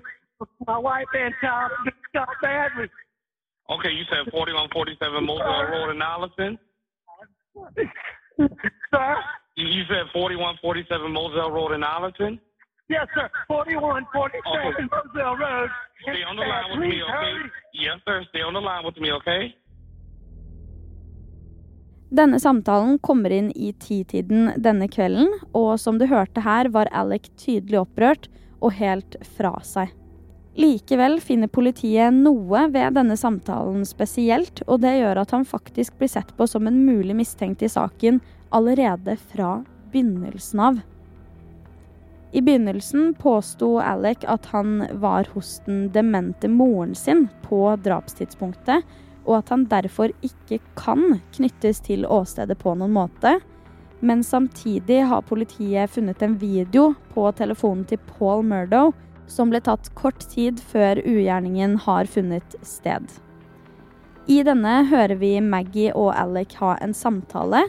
My 0.67 0.79
wife 0.79 1.11
and 1.13 1.35
child 1.43 1.71
just 1.85 2.01
got 2.15 2.29
badly. 2.41 2.89
Okay, 3.69 3.91
you 3.91 4.05
said 4.09 4.31
4147 4.31 5.27
Moselle 5.27 5.67
Road 5.69 5.91
in 5.91 6.01
Allison? 6.01 6.59
Sir? 8.93 9.17
You 9.57 9.67
you 9.67 9.85
said 9.89 10.07
4147 10.13 11.13
Moselle 11.13 11.51
Road 11.51 11.73
in 11.73 11.83
Allison? 11.83 12.41
Yes, 12.89 13.09
sir. 13.15 13.29
4147 13.49 14.43
Okay. 14.47 14.85
Moselle 14.87 15.37
Road. 15.43 15.71
Stay 16.03 16.23
on 16.23 16.37
the 16.37 16.47
line 16.47 16.69
with 16.71 16.81
me, 16.87 17.03
okay? 17.03 17.13
hurry. 17.13 17.51
Yes, 17.75 17.99
sir. 18.07 18.25
Stay 18.31 18.43
on 18.43 18.55
the 18.55 18.61
line 18.61 18.85
with 18.87 18.99
me, 19.01 19.13
okay? 19.13 19.43
Denne 22.11 22.39
samtalen 22.41 22.99
kommer 23.03 23.31
inn 23.35 23.51
i 23.59 23.73
titiden 23.73 24.53
denne 24.63 24.87
kvelden, 24.89 25.27
og 25.53 25.81
som 25.83 25.99
du 25.99 26.07
hørte 26.07 26.45
her, 26.45 26.71
var 26.71 26.87
Alec 26.95 27.27
tydelig 27.37 27.81
opprørt 27.83 28.29
og 28.63 28.77
helt 28.79 29.19
fra 29.37 29.57
seg. 29.67 29.91
Likevel 30.57 31.19
finner 31.21 31.51
politiet 31.53 32.15
noe 32.15 32.63
ved 32.73 32.95
denne 32.97 33.19
samtalen 33.19 33.83
spesielt, 33.85 34.63
og 34.71 34.81
det 34.87 34.95
gjør 35.01 35.25
at 35.27 35.35
han 35.35 35.45
faktisk 35.45 35.99
blir 35.99 36.09
sett 36.09 36.31
på 36.39 36.47
som 36.49 36.71
en 36.71 36.79
mulig 36.87 37.19
mistenkt 37.19 37.67
i 37.67 37.69
saken 37.69 38.23
allerede 38.55 39.19
fra 39.35 39.59
begynnelsen 39.91 40.63
av. 40.63 40.79
I 42.33 42.43
begynnelsen 42.43 43.15
påsto 43.19 43.77
Alec 43.81 44.25
at 44.27 44.47
han 44.53 44.87
var 45.01 45.29
hos 45.35 45.61
den 45.67 45.89
demente 45.95 46.49
moren 46.49 46.95
sin 46.95 47.29
på 47.47 47.77
drapstidspunktet, 47.85 48.83
og 49.27 49.39
at 49.39 49.51
han 49.51 49.67
derfor 49.71 50.13
ikke 50.27 50.61
kan 50.79 51.21
knyttes 51.35 51.81
til 51.87 52.07
åstedet 52.07 52.59
på 52.59 52.75
noen 52.79 52.95
måte. 52.95 53.39
Men 54.01 54.23
samtidig 54.25 55.01
har 55.09 55.25
politiet 55.27 55.91
funnet 55.91 56.23
en 56.23 56.37
video 56.39 56.93
på 57.15 57.31
telefonen 57.39 57.87
til 57.89 58.03
Paul 58.19 58.45
Murdo 58.45 58.91
som 59.31 59.51
ble 59.51 59.61
tatt 59.65 59.91
kort 59.99 60.23
tid 60.33 60.61
før 60.73 61.01
ugjerningen 61.03 61.77
har 61.87 62.09
funnet 62.11 62.57
sted. 62.67 63.05
I 64.27 64.43
denne 64.47 64.81
hører 64.91 65.19
vi 65.21 65.37
Maggie 65.43 65.93
og 65.95 66.13
Alec 66.19 66.57
ha 66.61 66.75
en 66.83 66.95
samtale, 66.95 67.67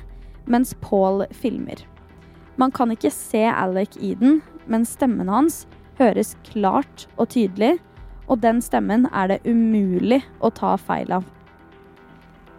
mens 0.49 0.73
Paul 0.81 1.25
filmer. 1.33 1.83
Man 2.57 2.73
kan 2.73 2.91
ikke 2.93 3.13
se 3.13 3.43
Alec 3.45 3.97
i 4.01 4.15
den, 4.17 4.41
men 4.65 4.85
stemmen 4.85 5.29
hans 5.29 5.65
høres 5.99 6.35
klart 6.49 7.05
og 7.17 7.29
tydelig, 7.33 7.77
og 8.27 8.41
den 8.43 8.59
stemmen 8.65 9.05
er 9.13 9.31
det 9.31 9.43
umulig 9.45 10.23
å 10.43 10.49
ta 10.51 10.73
feil 10.81 11.13
av. 11.19 11.25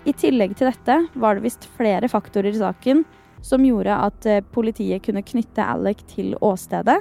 I 0.06 0.14
tillegg 0.16 0.54
til 0.56 0.70
dette 0.70 1.00
var 1.18 1.37
det 1.37 1.44
visst 1.44 1.66
flere 1.76 2.08
faktorer 2.08 2.54
i 2.54 2.61
saken 2.61 3.02
som 3.44 3.66
gjorde 3.66 3.94
at 4.06 4.26
eh, 4.26 4.44
politiet 4.54 5.04
kunne 5.04 5.24
knytte 5.26 5.66
Alec 5.66 6.00
til 6.11 6.32
åstedet. 6.40 7.00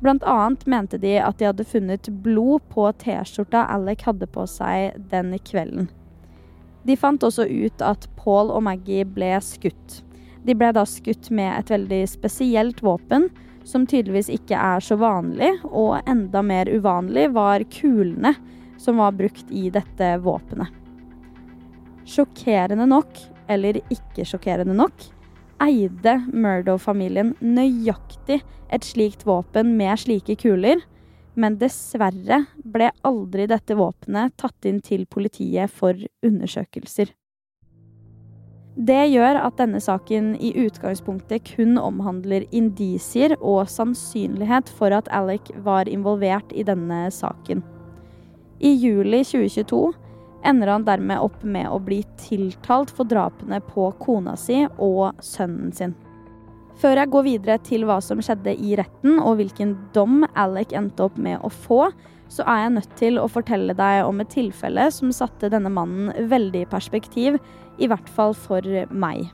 Blant 0.00 0.24
annet 0.28 0.66
mente 0.68 1.00
de 1.02 1.16
at 1.20 1.38
de 1.40 1.48
hadde 1.48 1.66
funnet 1.66 2.08
blod 2.22 2.64
på 2.72 2.88
T-skjorta 3.02 3.66
Alec 3.74 4.06
hadde 4.06 4.28
på 4.30 4.46
seg 4.50 4.96
den 5.10 5.34
kvelden. 5.44 5.90
De 6.86 6.94
fant 6.96 7.22
også 7.26 7.48
ut 7.48 7.82
at 7.82 8.06
Paul 8.18 8.52
og 8.54 8.62
Maggie 8.68 9.06
ble 9.08 9.32
skutt. 9.42 10.02
De 10.46 10.54
ble 10.54 10.70
da 10.74 10.84
skutt 10.86 11.32
med 11.34 11.50
et 11.58 11.72
veldig 11.74 12.04
spesielt 12.08 12.82
våpen, 12.84 13.28
som 13.66 13.86
tydeligvis 13.86 14.30
ikke 14.30 14.54
er 14.54 14.84
så 14.84 14.94
vanlig, 15.00 15.50
og 15.66 15.98
enda 16.06 16.42
mer 16.46 16.70
uvanlig 16.70 17.32
var 17.34 17.64
kulene 17.74 18.36
som 18.78 19.00
var 19.02 19.16
brukt 19.18 19.50
i 19.50 19.66
dette 19.74 20.12
våpenet. 20.22 20.70
Sjokkerende 22.06 22.86
nok, 22.86 23.18
eller 23.50 23.80
ikke 23.90 24.26
sjokkerende 24.28 24.76
nok, 24.78 25.08
eide 25.62 26.20
Murdo-familien 26.30 27.34
nøyaktig 27.42 28.38
et 28.70 28.86
slikt 28.86 29.24
våpen 29.26 29.74
med 29.78 29.98
slike 29.98 30.36
kuler, 30.38 30.82
men 31.34 31.58
dessverre 31.60 32.44
ble 32.62 32.92
aldri 33.06 33.48
dette 33.50 33.76
våpenet 33.76 34.36
tatt 34.40 34.68
inn 34.68 34.78
til 34.84 35.08
politiet 35.10 35.72
for 35.72 35.98
undersøkelser. 36.24 37.10
Det 38.76 39.06
gjør 39.08 39.38
at 39.40 39.56
denne 39.56 39.80
saken 39.80 40.34
i 40.36 40.50
utgangspunktet 40.66 41.46
kun 41.48 41.78
omhandler 41.80 42.44
indisier 42.52 43.32
og 43.40 43.70
sannsynlighet 43.72 44.68
for 44.68 44.92
at 44.92 45.08
Alec 45.16 45.48
var 45.64 45.88
involvert 45.88 46.52
i 46.52 46.64
denne 46.66 47.06
saken. 47.08 47.62
I 48.60 48.74
juli 48.76 49.22
2022 49.24 49.80
ender 50.44 50.74
han 50.74 50.84
dermed 50.84 51.24
opp 51.24 51.40
med 51.40 51.70
å 51.72 51.78
bli 51.80 52.02
tiltalt 52.20 52.92
for 52.92 53.08
drapene 53.08 53.62
på 53.64 53.88
kona 54.02 54.36
si 54.36 54.66
og 54.76 55.24
sønnen 55.24 55.72
sin. 55.72 55.96
Før 56.76 57.00
jeg 57.00 57.12
går 57.14 57.24
videre 57.24 57.56
til 57.64 57.86
hva 57.88 57.96
som 58.04 58.20
skjedde 58.20 58.52
i 58.60 58.76
retten 58.76 59.16
og 59.22 59.38
hvilken 59.40 59.72
dom 59.96 60.26
Alec 60.36 60.76
endte 60.76 61.08
opp 61.08 61.16
med 61.16 61.40
å 61.40 61.48
få, 61.48 61.86
så 62.32 62.44
er 62.46 62.64
jeg 62.64 62.74
nødt 62.76 62.94
til 62.98 63.18
å 63.20 63.28
fortelle 63.30 63.74
deg 63.76 64.04
om 64.06 64.20
et 64.22 64.32
tilfelle 64.34 64.88
som 64.94 65.12
satte 65.14 65.50
denne 65.52 65.70
mannen 65.72 66.28
veldig 66.30 66.64
i 66.64 66.70
perspektiv, 66.70 67.38
i 67.78 67.88
hvert 67.90 68.08
fall 68.16 68.34
for 68.36 68.64
meg. 68.90 69.28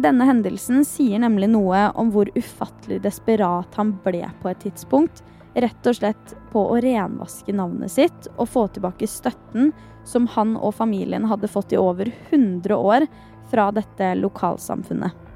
Denne 0.00 0.24
hendelsen 0.28 0.84
sier 0.86 1.20
nemlig 1.20 1.50
noe 1.50 1.88
om 1.98 2.12
hvor 2.14 2.30
ufattelig 2.36 3.00
desperat 3.04 3.74
han 3.76 3.96
ble 4.04 4.22
på 4.40 4.52
et 4.52 4.62
tidspunkt, 4.62 5.24
rett 5.58 5.88
og 5.90 5.96
slett 5.98 6.34
på 6.52 6.62
å 6.70 6.78
renvaske 6.80 7.52
navnet 7.52 7.90
sitt 7.92 8.28
og 8.36 8.48
få 8.52 8.68
tilbake 8.70 9.08
støtten 9.10 9.72
som 10.06 10.28
han 10.36 10.54
og 10.56 10.76
familien 10.78 11.26
hadde 11.28 11.50
fått 11.50 11.74
i 11.74 11.80
over 11.80 12.12
100 12.30 12.76
år 12.76 13.08
fra 13.50 13.70
dette 13.74 14.14
lokalsamfunnet. 14.20 15.29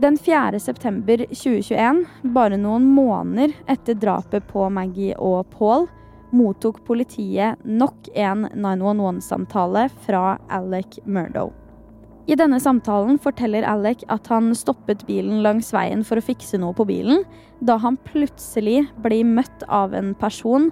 Den 0.00 0.18
4. 0.18 0.60
september 0.60 1.16
2021, 1.18 2.04
bare 2.22 2.54
noen 2.56 2.84
måneder 2.94 3.50
etter 3.66 3.96
drapet 3.98 4.44
på 4.46 4.68
Maggie 4.70 5.16
og 5.18 5.48
Paul, 5.50 5.88
mottok 6.30 6.84
politiet 6.86 7.58
nok 7.66 8.06
en 8.14 8.44
911-samtale 8.54 9.88
fra 10.04 10.36
Alec 10.54 11.00
Murdo. 11.02 11.48
I 12.30 12.36
denne 12.38 12.60
samtalen 12.62 13.18
forteller 13.18 13.66
Alec 13.66 14.04
at 14.06 14.30
han 14.30 14.52
stoppet 14.54 15.02
bilen 15.08 15.40
langs 15.42 15.72
veien 15.74 16.06
for 16.06 16.22
å 16.22 16.26
fikse 16.28 16.60
noe 16.62 16.76
på 16.78 16.86
bilen, 16.86 17.24
da 17.58 17.74
han 17.82 17.98
plutselig 18.06 18.84
blir 19.02 19.26
møtt 19.26 19.66
av 19.66 19.98
en 19.98 20.12
person 20.20 20.68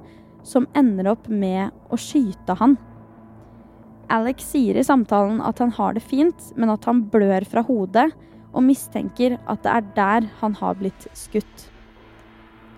som 0.46 0.68
ender 0.78 1.10
opp 1.16 1.26
med 1.26 1.74
å 1.90 1.98
skyte 1.98 2.54
han. 2.62 2.78
Alec 4.06 4.38
sier 4.38 4.78
i 4.78 4.86
samtalen 4.86 5.42
at 5.42 5.58
han 5.58 5.74
har 5.74 5.98
det 5.98 6.06
fint, 6.06 6.52
men 6.54 6.70
at 6.70 6.86
han 6.86 7.02
blør 7.10 7.42
fra 7.50 7.66
hodet, 7.66 8.06
og 8.56 8.64
mistenker 8.64 9.36
at 9.44 9.62
det 9.64 9.72
er 9.72 9.88
der 9.96 10.28
han 10.40 10.56
har 10.58 10.78
blitt 10.80 11.08
skutt. 11.16 11.66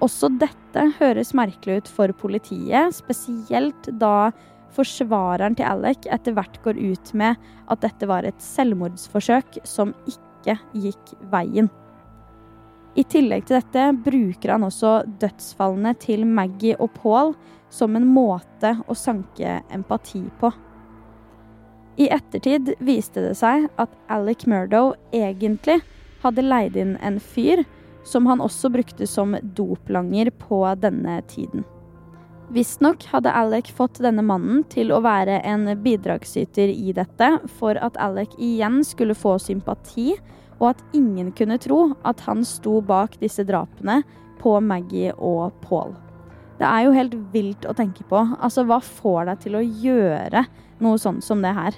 Også 0.04 0.30
dette 0.38 0.84
høres 0.98 1.32
merkelig 1.34 1.82
ut 1.82 1.90
for 1.90 2.12
politiet, 2.20 2.94
spesielt 2.94 3.90
da 3.98 4.30
forsvareren 4.76 5.56
til 5.58 5.66
Alec 5.66 6.06
etter 6.12 6.36
hvert 6.36 6.58
går 6.62 6.78
ut 6.78 7.12
med 7.18 7.38
at 7.70 7.82
dette 7.82 8.06
var 8.10 8.26
et 8.28 8.42
selvmordsforsøk 8.42 9.62
som 9.66 9.94
ikke 10.06 10.58
gikk 10.76 11.14
veien. 11.32 11.70
I 12.98 13.04
tillegg 13.06 13.46
til 13.46 13.60
dette 13.60 13.84
bruker 14.04 14.54
han 14.54 14.66
også 14.66 15.00
dødsfallene 15.22 15.94
til 16.02 16.24
Maggie 16.26 16.78
og 16.78 16.90
Paul 16.98 17.34
som 17.70 17.96
en 17.96 18.06
måte 18.10 18.74
å 18.88 18.96
sanke 18.96 19.60
empati 19.74 20.24
på. 20.40 20.50
I 21.98 22.06
ettertid 22.14 22.76
viste 22.78 23.24
det 23.24 23.34
seg 23.40 23.66
at 23.82 23.94
Alec 24.06 24.44
Murdo 24.46 24.92
egentlig 25.10 25.80
hadde 26.22 26.44
leid 26.46 26.76
inn 26.78 26.94
en 27.02 27.18
fyr 27.18 27.64
som 28.06 28.28
han 28.30 28.42
også 28.42 28.70
brukte 28.70 29.06
som 29.10 29.34
doplanger 29.42 30.30
på 30.30 30.62
denne 30.78 31.18
tiden. 31.26 31.64
Visstnok 32.54 33.02
hadde 33.10 33.32
Alec 33.34 33.72
fått 33.74 33.98
denne 34.00 34.22
mannen 34.24 34.62
til 34.72 34.94
å 34.94 35.02
være 35.04 35.40
en 35.44 35.66
bidragsyter 35.82 36.70
i 36.70 36.94
dette, 36.96 37.32
for 37.58 37.76
at 37.76 37.98
Alec 38.00 38.32
igjen 38.38 38.78
skulle 38.86 39.18
få 39.18 39.34
sympati, 39.42 40.14
og 40.58 40.70
at 40.70 40.84
ingen 40.96 41.34
kunne 41.36 41.58
tro 41.60 41.96
at 42.08 42.22
han 42.24 42.46
sto 42.46 42.78
bak 42.80 43.18
disse 43.20 43.44
drapene 43.46 44.00
på 44.38 44.54
Maggie 44.64 45.12
og 45.18 45.58
Paul. 45.66 45.92
Det 46.58 46.66
er 46.66 46.86
jo 46.86 46.94
helt 46.94 47.18
vilt 47.34 47.68
å 47.68 47.74
tenke 47.76 48.06
på. 48.08 48.22
Altså, 48.38 48.64
hva 48.66 48.80
får 48.82 49.28
deg 49.28 49.44
til 49.44 49.58
å 49.58 49.66
gjøre 49.66 50.46
noe 50.82 50.98
sånt 51.02 51.26
som 51.26 51.44
det 51.44 51.52
her? 51.58 51.76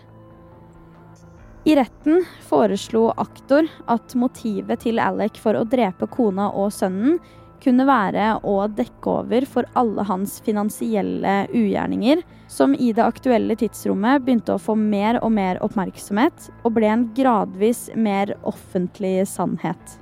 I 1.65 1.75
retten 1.77 2.25
foreslo 2.49 3.11
aktor 3.21 3.67
at 3.93 4.15
motivet 4.17 4.81
til 4.87 5.01
Alec 5.03 5.37
for 5.43 5.59
å 5.59 5.67
drepe 5.69 6.09
kona 6.09 6.49
og 6.57 6.73
sønnen 6.73 7.19
kunne 7.61 7.85
være 7.85 8.39
å 8.49 8.55
dekke 8.73 9.13
over 9.13 9.45
for 9.45 9.69
alle 9.77 10.07
hans 10.09 10.39
finansielle 10.47 11.35
ugjerninger, 11.53 12.23
som 12.49 12.73
i 12.73 12.89
det 12.97 13.05
aktuelle 13.05 13.57
tidsrommet 13.61 14.25
begynte 14.25 14.57
å 14.57 14.63
få 14.63 14.73
mer 14.79 15.19
og 15.21 15.35
mer 15.37 15.61
oppmerksomhet, 15.61 16.49
og 16.65 16.79
ble 16.79 16.89
en 16.89 17.05
gradvis 17.17 17.91
mer 17.93 18.33
offentlig 18.49 19.27
sannhet. 19.29 19.99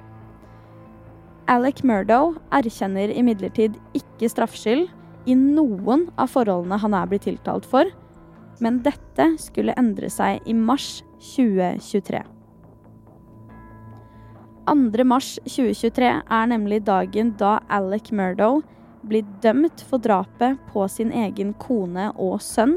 Alec 1.51 1.83
Murdo 1.83 2.37
erkjenner 2.55 3.11
imidlertid 3.11 3.75
ikke 3.99 4.31
straffskyld 4.31 4.87
i 5.27 5.35
noen 5.35 6.07
av 6.15 6.31
forholdene 6.31 6.79
han 6.79 6.95
er 6.95 7.11
blitt 7.11 7.27
tiltalt 7.27 7.67
for, 7.67 7.91
men 8.63 8.79
dette 8.87 9.33
skulle 9.43 9.75
endre 9.81 10.11
seg 10.13 10.45
i 10.47 10.55
mars 10.55 11.01
2023. 11.21 12.23
2. 14.69 15.05
mars 15.05 15.39
2023 15.45 16.11
er 16.31 16.51
nemlig 16.51 16.83
dagen 16.85 17.33
da 17.41 17.59
Alec 17.73 18.11
Murdo 18.13 18.61
blir 19.09 19.25
dømt 19.43 19.81
for 19.89 20.03
drapet 20.03 20.59
på 20.73 20.85
sin 20.93 21.13
egen 21.15 21.55
kone 21.63 22.11
og 22.17 22.43
sønn, 22.45 22.77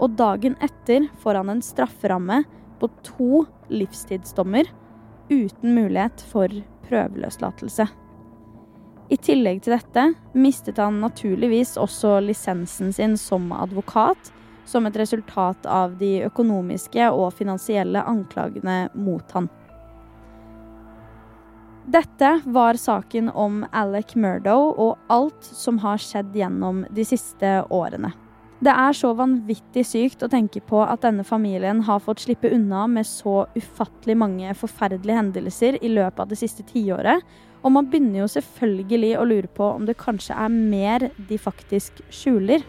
og 0.00 0.16
dagen 0.18 0.56
etter 0.64 1.06
får 1.22 1.38
han 1.40 1.52
en 1.54 1.62
strafferamme 1.62 2.42
på 2.80 2.88
to 3.06 3.44
livstidsdommer 3.70 4.68
uten 5.30 5.74
mulighet 5.76 6.24
for 6.32 6.50
prøveløslatelse. 6.88 7.86
I 9.10 9.16
tillegg 9.18 9.62
til 9.64 9.74
dette 9.74 10.04
mistet 10.38 10.78
han 10.78 11.00
naturligvis 11.02 11.76
også 11.80 12.18
lisensen 12.24 12.92
sin 12.94 13.16
som 13.18 13.50
advokat, 13.54 14.30
som 14.66 14.86
et 14.86 14.96
resultat 14.96 15.66
av 15.66 15.96
de 16.00 16.20
økonomiske 16.26 17.10
og 17.10 17.32
finansielle 17.38 18.02
anklagene 18.06 18.88
mot 18.94 19.36
han. 19.36 19.48
Dette 21.90 22.40
var 22.44 22.78
saken 22.78 23.30
om 23.34 23.64
Alec 23.72 24.14
Murdo 24.14 24.56
og 24.70 24.98
alt 25.10 25.42
som 25.42 25.80
har 25.82 25.98
skjedd 25.98 26.36
gjennom 26.36 26.84
de 26.90 27.06
siste 27.08 27.54
årene. 27.72 28.12
Det 28.60 28.72
er 28.76 28.92
så 28.92 29.14
vanvittig 29.16 29.86
sykt 29.88 30.22
å 30.22 30.28
tenke 30.28 30.60
på 30.60 30.82
at 30.84 31.00
denne 31.00 31.24
familien 31.24 31.80
har 31.86 32.02
fått 32.04 32.20
slippe 32.26 32.50
unna 32.52 32.84
med 32.92 33.08
så 33.08 33.46
ufattelig 33.56 34.18
mange 34.20 34.52
forferdelige 34.52 35.16
hendelser 35.16 35.78
i 35.80 35.88
løpet 35.94 36.20
av 36.20 36.28
det 36.28 36.38
siste 36.42 36.66
tiåret, 36.68 37.24
og 37.64 37.72
man 37.72 37.88
begynner 37.88 38.22
jo 38.22 38.28
selvfølgelig 38.36 39.14
å 39.16 39.24
lure 39.28 39.48
på 39.56 39.64
om 39.78 39.88
det 39.88 39.96
kanskje 40.00 40.36
er 40.36 40.52
mer 40.52 41.08
de 41.30 41.40
faktisk 41.40 42.04
skjuler. 42.12 42.60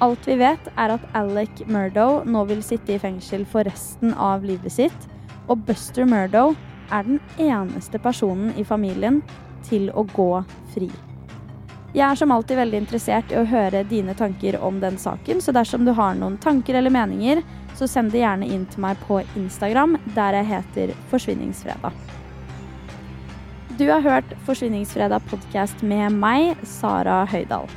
Alt 0.00 0.24
vi 0.24 0.38
vet, 0.40 0.70
er 0.80 0.94
at 0.94 1.02
Alec 1.12 1.60
Murdo 1.68 2.22
nå 2.24 2.46
vil 2.48 2.62
sitte 2.64 2.94
i 2.94 3.00
fengsel 3.02 3.44
for 3.44 3.68
resten 3.68 4.14
av 4.16 4.46
livet 4.48 4.72
sitt. 4.72 5.06
Og 5.52 5.60
Buster 5.66 6.08
Murdo 6.08 6.54
er 6.88 7.04
den 7.04 7.20
eneste 7.36 8.00
personen 8.00 8.54
i 8.56 8.64
familien 8.64 9.20
til 9.68 9.90
å 9.92 10.06
gå 10.08 10.32
fri. 10.72 10.88
Jeg 11.92 12.04
er 12.06 12.16
som 12.16 12.32
alltid 12.32 12.56
veldig 12.56 12.78
interessert 12.80 13.32
i 13.34 13.36
å 13.40 13.48
høre 13.50 13.82
dine 13.90 14.14
tanker 14.16 14.56
om 14.62 14.78
den 14.80 14.96
saken, 14.98 15.42
så 15.42 15.52
dersom 15.52 15.84
du 15.84 15.92
har 15.98 16.14
noen 16.16 16.38
tanker 16.40 16.78
eller 16.78 16.94
meninger, 16.94 17.42
så 17.76 17.88
send 17.90 18.14
det 18.14 18.22
gjerne 18.22 18.48
inn 18.48 18.64
til 18.70 18.84
meg 18.86 18.96
på 19.04 19.20
Instagram, 19.36 19.98
der 20.14 20.38
jeg 20.38 20.48
heter 20.54 20.94
Forsvinningsfredag. 21.10 21.92
Du 23.76 23.84
har 23.90 24.00
hørt 24.06 24.32
Forsvinningsfredag 24.46 25.28
podkast 25.28 25.82
med 25.82 26.16
meg, 26.22 26.54
Sara 26.64 27.24
Høydahl. 27.28 27.68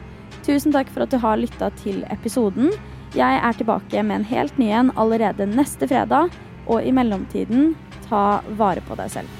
Tusen 0.44 0.74
takk 0.76 0.90
for 0.92 1.06
at 1.06 1.14
du 1.14 1.20
har 1.24 1.40
lytta 1.40 1.70
til 1.80 2.02
episoden. 2.12 2.74
Jeg 3.16 3.40
er 3.40 3.56
tilbake 3.56 4.02
med 4.04 4.22
en 4.22 4.28
helt 4.28 4.58
ny 4.60 4.68
en 4.76 4.92
allerede 5.00 5.48
neste 5.48 5.88
fredag. 5.88 6.34
Og 6.68 6.84
i 6.84 6.92
mellomtiden, 6.96 7.74
ta 8.10 8.42
vare 8.60 8.84
på 8.84 8.98
deg 9.00 9.12
selv. 9.12 9.32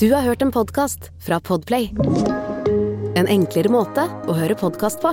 Du 0.00 0.08
har 0.14 0.24
hørt 0.24 0.40
en 0.40 0.52
podkast 0.52 1.10
fra 1.20 1.36
Podplay. 1.44 1.90
En 3.20 3.28
enklere 3.28 3.68
måte 3.68 4.06
å 4.24 4.38
høre 4.38 4.56
podkast 4.56 5.04
på. 5.04 5.12